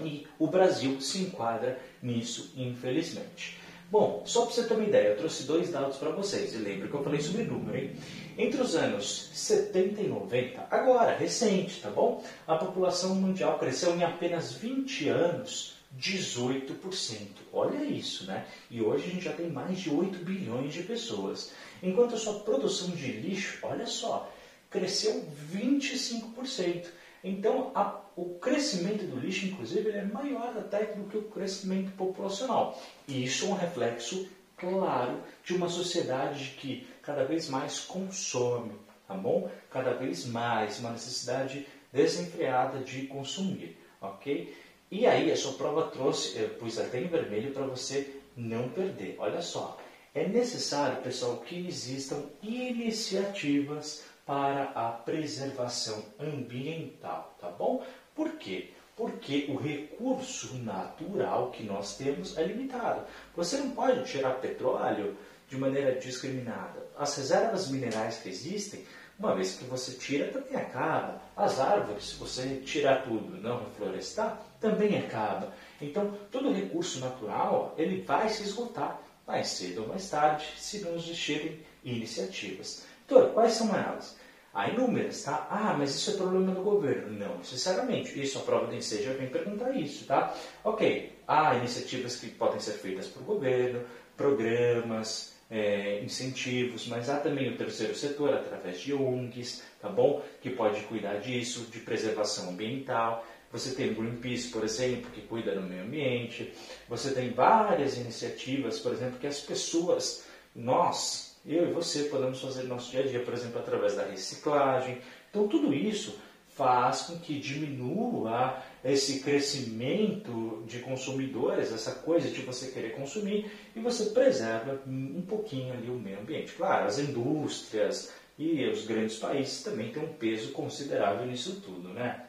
E 0.00 0.26
o 0.38 0.46
Brasil 0.46 1.00
se 1.00 1.18
enquadra 1.18 1.78
nisso, 2.02 2.52
infelizmente. 2.56 3.58
Bom, 3.90 4.22
só 4.26 4.46
para 4.46 4.54
você 4.54 4.64
ter 4.64 4.74
uma 4.74 4.84
ideia, 4.84 5.08
eu 5.08 5.16
trouxe 5.16 5.44
dois 5.44 5.70
dados 5.70 5.96
para 5.96 6.10
vocês. 6.10 6.52
E 6.54 6.56
lembre 6.56 6.88
que 6.88 6.94
eu 6.94 7.04
falei 7.04 7.20
sobre 7.20 7.44
número, 7.44 7.76
hein? 7.76 7.94
Entre 8.36 8.60
os 8.60 8.74
anos 8.74 9.30
70 9.32 10.00
e 10.02 10.08
90, 10.08 10.66
agora, 10.70 11.16
recente, 11.16 11.80
tá 11.80 11.90
bom? 11.90 12.22
A 12.48 12.56
população 12.56 13.14
mundial 13.14 13.58
cresceu 13.58 13.94
em 13.94 14.02
apenas 14.02 14.52
20 14.54 15.08
anos 15.08 15.75
18%. 15.98 17.28
Olha 17.52 17.84
isso, 17.84 18.26
né? 18.26 18.46
E 18.70 18.82
hoje 18.82 19.04
a 19.04 19.08
gente 19.08 19.24
já 19.24 19.32
tem 19.32 19.50
mais 19.50 19.78
de 19.78 19.90
8 19.90 20.24
bilhões 20.24 20.72
de 20.72 20.82
pessoas. 20.82 21.52
Enquanto 21.82 22.14
a 22.14 22.18
sua 22.18 22.40
produção 22.40 22.90
de 22.90 23.12
lixo, 23.12 23.58
olha 23.62 23.86
só, 23.86 24.30
cresceu 24.70 25.24
25%. 25.52 26.86
Então, 27.24 27.72
a, 27.74 28.00
o 28.14 28.38
crescimento 28.38 29.04
do 29.06 29.18
lixo, 29.18 29.46
inclusive, 29.46 29.90
é 29.90 30.04
maior 30.04 30.56
até 30.56 30.84
do 30.84 31.08
que 31.08 31.16
o 31.16 31.22
crescimento 31.22 31.92
populacional. 31.92 32.80
E 33.08 33.24
isso 33.24 33.46
é 33.46 33.48
um 33.48 33.54
reflexo 33.54 34.28
claro 34.56 35.20
de 35.44 35.54
uma 35.54 35.68
sociedade 35.68 36.56
que 36.58 36.86
cada 37.02 37.24
vez 37.24 37.48
mais 37.48 37.80
consome, 37.80 38.72
tá 39.06 39.14
bom? 39.14 39.50
Cada 39.70 39.92
vez 39.94 40.26
mais, 40.26 40.78
uma 40.78 40.90
necessidade 40.90 41.66
desenfreada 41.92 42.80
de 42.80 43.06
consumir, 43.06 43.76
ok? 44.00 44.54
E 44.90 45.06
aí, 45.06 45.32
a 45.32 45.36
sua 45.36 45.54
prova 45.54 45.90
trouxe, 45.90 46.38
eu 46.38 46.50
pus 46.50 46.78
até 46.78 47.00
em 47.00 47.08
vermelho 47.08 47.52
para 47.52 47.66
você 47.66 48.20
não 48.36 48.68
perder. 48.68 49.16
Olha 49.18 49.42
só, 49.42 49.76
é 50.14 50.28
necessário, 50.28 51.02
pessoal, 51.02 51.38
que 51.38 51.66
existam 51.66 52.22
iniciativas 52.42 54.04
para 54.24 54.70
a 54.74 54.90
preservação 54.90 56.04
ambiental, 56.18 57.36
tá 57.40 57.48
bom? 57.48 57.84
Por 58.14 58.32
quê? 58.32 58.70
Porque 58.96 59.46
o 59.48 59.56
recurso 59.56 60.56
natural 60.58 61.50
que 61.50 61.62
nós 61.62 61.96
temos 61.96 62.38
é 62.38 62.44
limitado. 62.44 63.06
Você 63.34 63.58
não 63.58 63.70
pode 63.70 64.04
tirar 64.10 64.40
petróleo 64.40 65.16
de 65.48 65.56
maneira 65.56 65.98
discriminada. 65.98 66.86
As 66.96 67.14
reservas 67.16 67.68
minerais 67.68 68.18
que 68.18 68.28
existem, 68.28 68.84
uma 69.18 69.34
vez 69.34 69.56
que 69.56 69.64
você 69.64 69.92
tira, 69.92 70.32
também 70.32 70.56
acaba. 70.56 71.20
As 71.36 71.60
árvores, 71.60 72.04
se 72.04 72.14
você 72.16 72.62
tirar 72.64 73.02
tudo, 73.02 73.36
não 73.36 73.58
reflorestar, 73.64 74.40
também 74.60 74.98
acaba. 74.98 75.52
Então, 75.80 76.16
todo 76.30 76.52
recurso 76.52 77.00
natural, 77.00 77.74
ele 77.76 78.02
vai 78.02 78.28
se 78.28 78.42
esgotar 78.42 79.00
mais 79.26 79.48
cedo 79.48 79.82
ou 79.82 79.88
mais 79.88 80.08
tarde, 80.08 80.46
se 80.56 80.80
não 80.80 80.94
existirem 80.94 81.60
iniciativas. 81.84 82.84
Doutor, 83.06 83.32
quais 83.32 83.52
são 83.52 83.74
elas? 83.74 84.16
Há 84.54 84.70
inúmeras, 84.70 85.22
tá? 85.22 85.46
Ah, 85.50 85.74
mas 85.76 85.94
isso 85.94 86.10
é 86.10 86.14
problema 86.14 86.52
do 86.52 86.62
governo. 86.62 87.10
Não, 87.10 87.44
sinceramente, 87.44 88.18
isso 88.18 88.38
a 88.38 88.42
prova 88.42 88.74
de 88.74 88.80
já 88.80 89.12
vem 89.12 89.28
perguntar 89.28 89.70
isso, 89.76 90.06
tá? 90.06 90.34
Ok, 90.64 91.12
há 91.28 91.56
iniciativas 91.56 92.16
que 92.16 92.28
podem 92.30 92.58
ser 92.58 92.72
feitas 92.72 93.06
por 93.06 93.22
governo, 93.22 93.84
programas, 94.16 95.36
é, 95.50 96.00
incentivos, 96.02 96.88
mas 96.88 97.08
há 97.08 97.18
também 97.18 97.50
o 97.50 97.56
terceiro 97.56 97.94
setor, 97.94 98.34
através 98.34 98.80
de 98.80 98.94
ONGs, 98.94 99.62
tá 99.80 99.88
bom? 99.88 100.22
Que 100.40 100.50
pode 100.50 100.80
cuidar 100.82 101.18
disso, 101.18 101.66
de 101.70 101.80
preservação 101.80 102.50
ambiental. 102.50 103.24
Você 103.56 103.74
tem 103.74 103.90
o 103.90 103.94
Greenpeace, 103.94 104.48
por 104.48 104.62
exemplo, 104.62 105.10
que 105.10 105.22
cuida 105.22 105.54
do 105.54 105.62
meio 105.62 105.82
ambiente. 105.82 106.52
Você 106.90 107.12
tem 107.12 107.30
várias 107.30 107.96
iniciativas, 107.96 108.78
por 108.78 108.92
exemplo, 108.92 109.18
que 109.18 109.26
as 109.26 109.40
pessoas, 109.40 110.24
nós, 110.54 111.38
eu 111.46 111.70
e 111.70 111.72
você 111.72 112.04
podemos 112.04 112.38
fazer 112.38 112.64
no 112.64 112.70
nosso 112.70 112.90
dia 112.90 113.00
a 113.00 113.06
dia, 113.06 113.20
por 113.20 113.32
exemplo, 113.32 113.58
através 113.58 113.96
da 113.96 114.04
reciclagem. 114.04 114.98
Então, 115.30 115.48
tudo 115.48 115.72
isso 115.72 116.18
faz 116.50 117.02
com 117.02 117.18
que 117.18 117.38
diminua 117.38 118.62
esse 118.84 119.20
crescimento 119.20 120.62
de 120.66 120.80
consumidores, 120.80 121.72
essa 121.72 121.92
coisa 121.92 122.28
de 122.28 122.42
você 122.42 122.68
querer 122.68 122.90
consumir, 122.90 123.50
e 123.74 123.80
você 123.80 124.10
preserva 124.10 124.82
um 124.86 125.22
pouquinho 125.22 125.72
ali 125.72 125.88
o 125.88 125.94
meio 125.94 126.20
ambiente. 126.20 126.52
Claro, 126.52 126.86
as 126.86 126.98
indústrias 126.98 128.12
e 128.38 128.66
os 128.66 128.86
grandes 128.86 129.16
países 129.16 129.62
também 129.62 129.90
têm 129.90 130.02
um 130.02 130.12
peso 130.12 130.52
considerável 130.52 131.24
nisso 131.24 131.62
tudo, 131.62 131.88
né? 131.88 132.26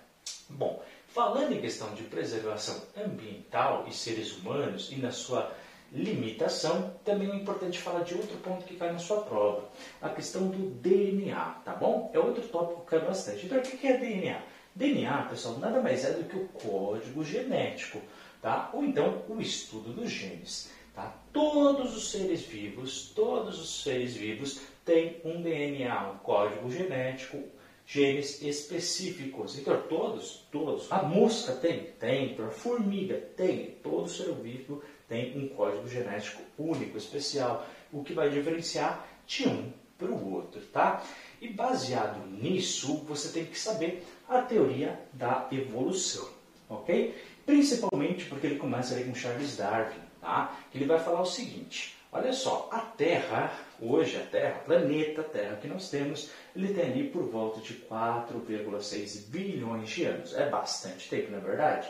Bom, 0.49 0.81
falando 1.07 1.53
em 1.53 1.61
questão 1.61 1.93
de 1.93 2.03
preservação 2.03 2.81
ambiental 2.95 3.85
e 3.87 3.93
seres 3.93 4.37
humanos 4.37 4.91
e 4.91 4.95
na 4.95 5.11
sua 5.11 5.51
limitação, 5.91 6.93
também 7.05 7.31
é 7.31 7.35
importante 7.35 7.79
falar 7.79 8.03
de 8.03 8.13
outro 8.13 8.37
ponto 8.37 8.65
que 8.65 8.75
cai 8.75 8.91
na 8.91 8.99
sua 8.99 9.21
prova, 9.21 9.69
a 10.01 10.09
questão 10.09 10.47
do 10.49 10.69
DNA, 10.81 11.61
tá 11.63 11.73
bom? 11.73 12.11
É 12.13 12.19
outro 12.19 12.43
tópico 12.47 12.81
que 12.81 12.87
cai 12.87 12.99
bastante. 12.99 13.45
Então, 13.45 13.57
o 13.57 13.61
que 13.61 13.87
é 13.87 13.97
DNA? 13.97 14.41
DNA, 14.75 15.23
pessoal, 15.23 15.57
nada 15.57 15.81
mais 15.81 16.05
é 16.05 16.11
do 16.11 16.25
que 16.25 16.35
o 16.35 16.47
código 16.49 17.23
genético, 17.23 18.01
tá? 18.41 18.69
Ou 18.73 18.83
então 18.83 19.23
o 19.27 19.41
estudo 19.41 19.91
dos 19.91 20.11
genes, 20.11 20.69
tá? 20.93 21.15
Todos 21.33 21.95
os 21.95 22.11
seres 22.11 22.41
vivos, 22.41 23.11
todos 23.15 23.59
os 23.59 23.83
seres 23.83 24.15
vivos 24.15 24.59
têm 24.85 25.19
um 25.23 25.41
DNA, 25.41 26.11
um 26.11 26.17
código 26.17 26.69
genético, 26.69 27.43
genes 27.87 28.41
específicos. 28.41 29.57
Então, 29.57 29.81
todos, 29.83 30.45
todos. 30.51 30.91
A 30.91 31.03
mosca 31.03 31.53
tem? 31.53 31.85
Tem. 31.97 32.37
A 32.39 32.49
formiga 32.49 33.15
tem. 33.37 33.77
Todo 33.81 34.09
ser 34.09 34.33
vivo 34.33 34.83
tem 35.07 35.37
um 35.37 35.47
código 35.47 35.87
genético 35.87 36.41
único, 36.59 36.97
especial, 36.97 37.65
o 37.93 38.03
que 38.03 38.13
vai 38.13 38.29
diferenciar 38.29 39.07
de 39.25 39.47
um 39.47 39.71
para 39.97 40.11
o 40.11 40.33
outro, 40.33 40.61
tá? 40.67 41.01
E 41.41 41.47
baseado 41.47 42.27
nisso, 42.27 42.97
você 43.07 43.29
tem 43.29 43.45
que 43.45 43.57
saber 43.57 44.05
a 44.27 44.41
teoria 44.41 44.99
da 45.13 45.47
evolução, 45.51 46.27
ok? 46.69 47.15
Principalmente 47.45 48.25
porque 48.25 48.47
ele 48.47 48.59
começa 48.59 48.93
ali 48.93 49.05
com 49.05 49.15
Charles 49.15 49.55
Darwin, 49.55 50.01
tá? 50.19 50.55
Que 50.71 50.77
ele 50.77 50.85
vai 50.85 50.99
falar 50.99 51.21
o 51.21 51.25
seguinte, 51.25 51.95
olha 52.11 52.33
só, 52.33 52.69
a 52.71 52.81
Terra, 52.81 53.51
hoje 53.81 54.17
a 54.17 54.21
Terra, 54.21 54.59
planeta 54.65 55.23
Terra 55.23 55.57
que 55.57 55.67
nós 55.67 55.89
temos, 55.89 56.29
ele 56.55 56.73
tem 56.73 56.91
ali 56.91 57.09
por 57.09 57.23
volta 57.23 57.59
de 57.61 57.73
4,6 57.73 59.29
bilhões 59.29 59.89
de 59.89 60.05
anos. 60.05 60.35
É 60.35 60.49
bastante 60.49 61.09
tempo, 61.09 61.31
não 61.31 61.39
é 61.39 61.41
verdade? 61.41 61.87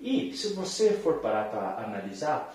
E 0.00 0.32
se 0.36 0.52
você 0.52 0.92
for 0.92 1.20
parar 1.20 1.50
para 1.50 1.84
analisar, 1.84 2.54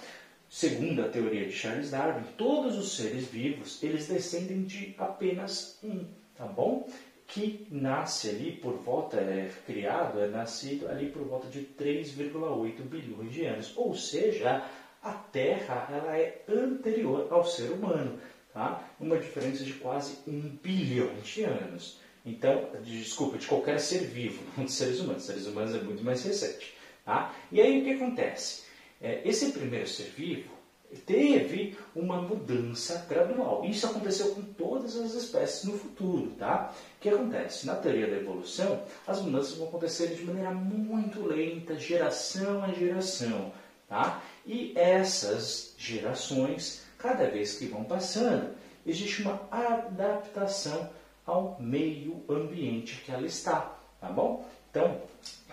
segundo 0.49 1.01
a 1.01 1.09
teoria 1.09 1.45
de 1.45 1.51
Charles 1.51 1.91
Darwin, 1.91 2.23
todos 2.37 2.77
os 2.77 2.95
seres 2.95 3.25
vivos, 3.25 3.81
eles 3.81 4.07
descendem 4.07 4.63
de 4.63 4.95
apenas 4.97 5.79
um, 5.83 6.05
tá 6.35 6.45
bom? 6.45 6.87
Que 7.27 7.67
nasce 7.69 8.29
ali 8.29 8.51
por 8.53 8.73
volta, 8.73 9.17
é 9.17 9.49
criado, 9.65 10.19
é 10.19 10.27
nascido 10.27 10.87
ali 10.89 11.09
por 11.09 11.23
volta 11.23 11.47
de 11.47 11.61
3,8 11.79 12.81
bilhões 12.81 13.31
de 13.31 13.45
anos. 13.45 13.73
Ou 13.77 13.93
seja, 13.93 14.63
a 15.01 15.13
Terra 15.13 15.87
ela 15.91 16.17
é 16.17 16.43
anterior 16.47 17.27
ao 17.31 17.45
ser 17.45 17.71
humano, 17.71 18.19
tá? 18.53 18.83
Uma 18.99 19.17
diferença 19.17 19.63
de 19.63 19.73
quase 19.73 20.17
um 20.27 20.39
bilhão 20.61 21.13
de 21.23 21.43
anos. 21.43 21.99
Então, 22.25 22.69
desculpa, 22.83 23.37
de 23.37 23.47
qualquer 23.47 23.79
ser 23.79 23.99
vivo, 23.99 24.43
não 24.57 24.65
de 24.65 24.71
seres 24.71 24.99
humanos. 24.99 25.23
Seres 25.23 25.47
humanos 25.47 25.73
é 25.73 25.81
muito 25.81 26.03
mais 26.03 26.23
recente. 26.23 26.73
Tá? 27.05 27.33
E 27.51 27.61
aí 27.61 27.81
o 27.81 27.83
que 27.83 27.93
acontece? 27.93 28.63
É, 29.01 29.21
esse 29.25 29.51
primeiro 29.51 29.87
ser 29.87 30.11
vivo 30.15 30.59
teve 31.05 31.77
uma 31.95 32.21
mudança 32.21 33.05
gradual. 33.07 33.63
Isso 33.63 33.85
aconteceu 33.85 34.33
com 34.35 34.41
todas 34.41 34.95
as 34.95 35.13
espécies 35.13 35.63
no 35.65 35.77
futuro. 35.77 36.31
Tá? 36.31 36.73
O 36.97 37.01
que 37.01 37.09
acontece? 37.09 37.65
Na 37.65 37.75
teoria 37.75 38.07
da 38.07 38.17
evolução, 38.17 38.83
as 39.07 39.21
mudanças 39.21 39.53
vão 39.57 39.67
acontecer 39.67 40.15
de 40.15 40.23
maneira 40.23 40.51
muito 40.51 41.25
lenta, 41.25 41.79
geração 41.79 42.63
a 42.63 42.71
geração. 42.71 43.51
Tá? 43.87 44.21
E 44.45 44.73
essas 44.75 45.73
gerações, 45.77 46.83
cada 46.99 47.27
vez 47.29 47.57
que 47.57 47.65
vão 47.65 47.83
passando, 47.83 48.53
existe 48.85 49.23
uma 49.23 49.47
adaptação 49.49 50.89
ao 51.25 51.57
meio 51.59 52.23
ambiente 52.29 53.01
que 53.03 53.11
ela 53.11 53.25
está. 53.25 53.75
Tá 53.99 54.09
bom? 54.09 54.45
Então, 54.69 55.01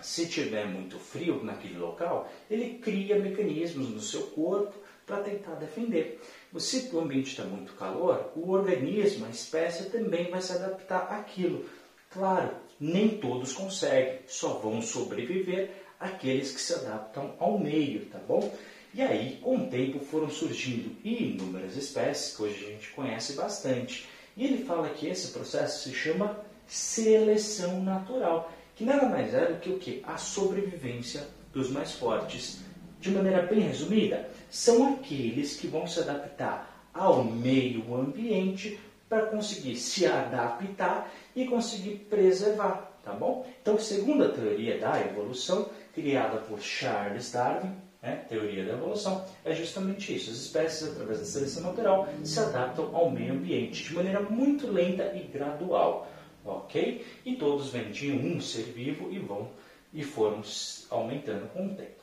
se 0.01 0.27
tiver 0.27 0.67
muito 0.67 0.99
frio 0.99 1.43
naquele 1.43 1.77
local, 1.77 2.29
ele 2.49 2.77
cria 2.77 3.19
mecanismos 3.19 3.89
no 3.89 3.99
seu 3.99 4.27
corpo 4.27 4.73
para 5.05 5.23
tentar 5.23 5.55
defender. 5.55 6.21
Se 6.57 6.89
o 6.93 6.99
ambiente 6.99 7.31
está 7.31 7.43
muito 7.43 7.73
calor, 7.73 8.31
o 8.35 8.51
organismo, 8.51 9.25
a 9.25 9.29
espécie 9.29 9.89
também 9.89 10.29
vai 10.29 10.41
se 10.41 10.53
adaptar 10.53 11.11
àquilo. 11.11 11.65
Claro, 12.11 12.55
nem 12.79 13.17
todos 13.17 13.53
conseguem, 13.53 14.19
só 14.27 14.59
vão 14.59 14.81
sobreviver 14.81 15.71
aqueles 15.99 16.51
que 16.51 16.61
se 16.61 16.73
adaptam 16.73 17.35
ao 17.39 17.57
meio, 17.57 18.05
tá 18.05 18.19
bom? 18.19 18.53
E 18.97 19.01
aí, 19.03 19.37
com 19.43 19.57
o 19.57 19.67
tempo, 19.67 19.99
foram 19.99 20.27
surgindo 20.27 20.89
inúmeras 21.03 21.77
espécies 21.77 22.35
que 22.35 22.41
hoje 22.41 22.65
a 22.65 22.69
gente 22.69 22.89
conhece 22.93 23.33
bastante. 23.33 24.09
E 24.35 24.43
ele 24.43 24.65
fala 24.65 24.89
que 24.89 25.05
esse 25.05 25.33
processo 25.33 25.87
se 25.87 25.95
chama 25.95 26.35
seleção 26.65 27.79
natural 27.83 28.51
que 28.75 28.83
nada 28.83 29.07
mais 29.07 29.35
é 29.35 29.51
do 29.51 29.59
que 29.59 29.69
o 29.69 29.77
que? 29.77 30.01
A 30.03 30.17
sobrevivência 30.17 31.27
dos 31.53 31.69
mais 31.69 31.91
fortes. 31.91 32.61
De 32.99 33.11
maneira 33.11 33.43
bem 33.43 33.59
resumida, 33.59 34.31
são 34.49 34.95
aqueles 34.95 35.59
que 35.59 35.67
vão 35.67 35.85
se 35.85 35.99
adaptar 35.99 36.89
ao 36.91 37.23
meio 37.23 37.93
ambiente 37.93 38.79
para 39.07 39.27
conseguir 39.27 39.75
se 39.75 40.07
adaptar 40.07 41.13
e 41.35 41.45
conseguir 41.45 42.07
preservar, 42.09 42.99
tá 43.05 43.13
bom? 43.13 43.47
Então, 43.61 43.77
segundo 43.77 44.23
a 44.23 44.29
teoria 44.29 44.79
da 44.79 44.99
evolução, 45.01 45.69
criada 45.93 46.37
por 46.37 46.59
Charles 46.59 47.31
Darwin, 47.31 47.75
né, 48.01 48.25
teoria 48.29 48.65
da 48.65 48.73
evolução, 48.73 49.25
é 49.43 49.53
justamente 49.53 50.15
isso. 50.15 50.31
As 50.31 50.37
espécies, 50.37 50.89
através 50.89 51.19
da 51.19 51.25
seleção 51.25 51.63
natural, 51.63 52.07
se 52.23 52.39
adaptam 52.39 52.95
ao 52.95 53.09
meio 53.09 53.33
ambiente 53.33 53.83
de 53.83 53.93
maneira 53.93 54.21
muito 54.21 54.67
lenta 54.67 55.13
e 55.15 55.23
gradual, 55.23 56.07
ok? 56.45 57.05
E 57.25 57.35
todos 57.35 57.69
vêm 57.69 57.91
de 57.91 58.11
um 58.11 58.39
ser 58.39 58.63
vivo 58.63 59.11
e 59.11 59.19
vão 59.19 59.49
e 59.93 60.03
foram 60.03 60.41
aumentando 60.89 61.47
com 61.53 61.67
o 61.67 61.75
tempo. 61.75 61.97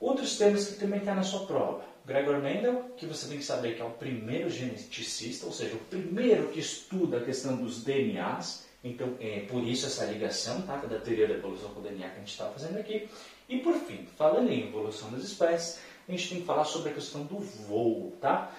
Outros 0.00 0.38
temas 0.38 0.68
que 0.68 0.78
também 0.78 1.00
está 1.00 1.14
na 1.14 1.22
sua 1.22 1.46
prova. 1.46 1.82
Gregor 2.06 2.40
Mendel, 2.40 2.92
que 2.96 3.04
você 3.04 3.28
tem 3.28 3.38
que 3.38 3.44
saber 3.44 3.74
que 3.74 3.82
é 3.82 3.84
o 3.84 3.90
primeiro 3.90 4.48
geneticista, 4.48 5.44
ou 5.44 5.52
seja, 5.52 5.74
o 5.74 5.78
primeiro 5.78 6.48
que 6.48 6.60
estuda 6.60 7.18
a 7.18 7.24
questão 7.24 7.56
dos 7.56 7.82
DNAs, 7.82 8.66
então 8.82 9.14
é 9.20 9.40
por 9.40 9.62
isso 9.62 9.86
essa 9.86 10.06
ligação 10.06 10.62
tá, 10.62 10.76
da 10.76 10.98
teoria 11.00 11.26
da 11.26 11.34
evolução 11.34 11.70
com 11.70 11.80
o 11.80 11.82
DNA 11.82 12.08
que 12.08 12.14
a 12.14 12.18
gente 12.20 12.30
está 12.30 12.48
fazendo 12.48 12.78
aqui. 12.78 13.08
E 13.48 13.58
por 13.58 13.74
fim, 13.74 14.06
falando 14.16 14.50
em 14.50 14.68
evolução 14.68 15.10
das 15.10 15.22
espécies, 15.22 15.80
a 16.06 16.12
gente 16.12 16.28
tem 16.28 16.40
que 16.40 16.46
falar 16.46 16.64
sobre 16.64 16.90
a 16.90 16.94
questão 16.94 17.24
do 17.24 17.38
voo. 17.38 18.12
Tá? 18.20 18.52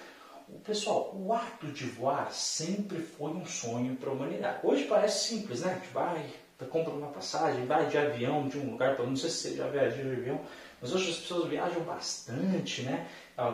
Pessoal, 0.64 1.14
o 1.14 1.32
ato 1.32 1.68
de 1.68 1.84
voar 1.84 2.32
sempre 2.32 2.98
foi 2.98 3.30
um 3.30 3.46
sonho 3.46 3.94
para 3.96 4.10
a 4.10 4.12
humanidade. 4.12 4.58
Hoje 4.64 4.84
parece 4.84 5.28
simples, 5.28 5.60
né? 5.60 5.72
A 5.72 5.74
gente 5.74 5.92
vai, 5.92 6.28
compra 6.68 6.92
uma 6.92 7.08
passagem, 7.08 7.66
vai 7.66 7.86
de 7.86 7.96
avião 7.96 8.48
de 8.48 8.58
um 8.58 8.72
lugar 8.72 8.96
para. 8.96 9.06
Não 9.06 9.14
sei 9.14 9.30
se 9.30 9.36
você 9.36 9.56
já 9.56 9.68
viajou 9.68 10.04
de 10.04 10.10
avião, 10.10 10.40
mas 10.80 10.92
hoje 10.92 11.10
as 11.10 11.18
pessoas 11.18 11.48
viajam 11.48 11.82
bastante, 11.82 12.82
né? 12.82 13.08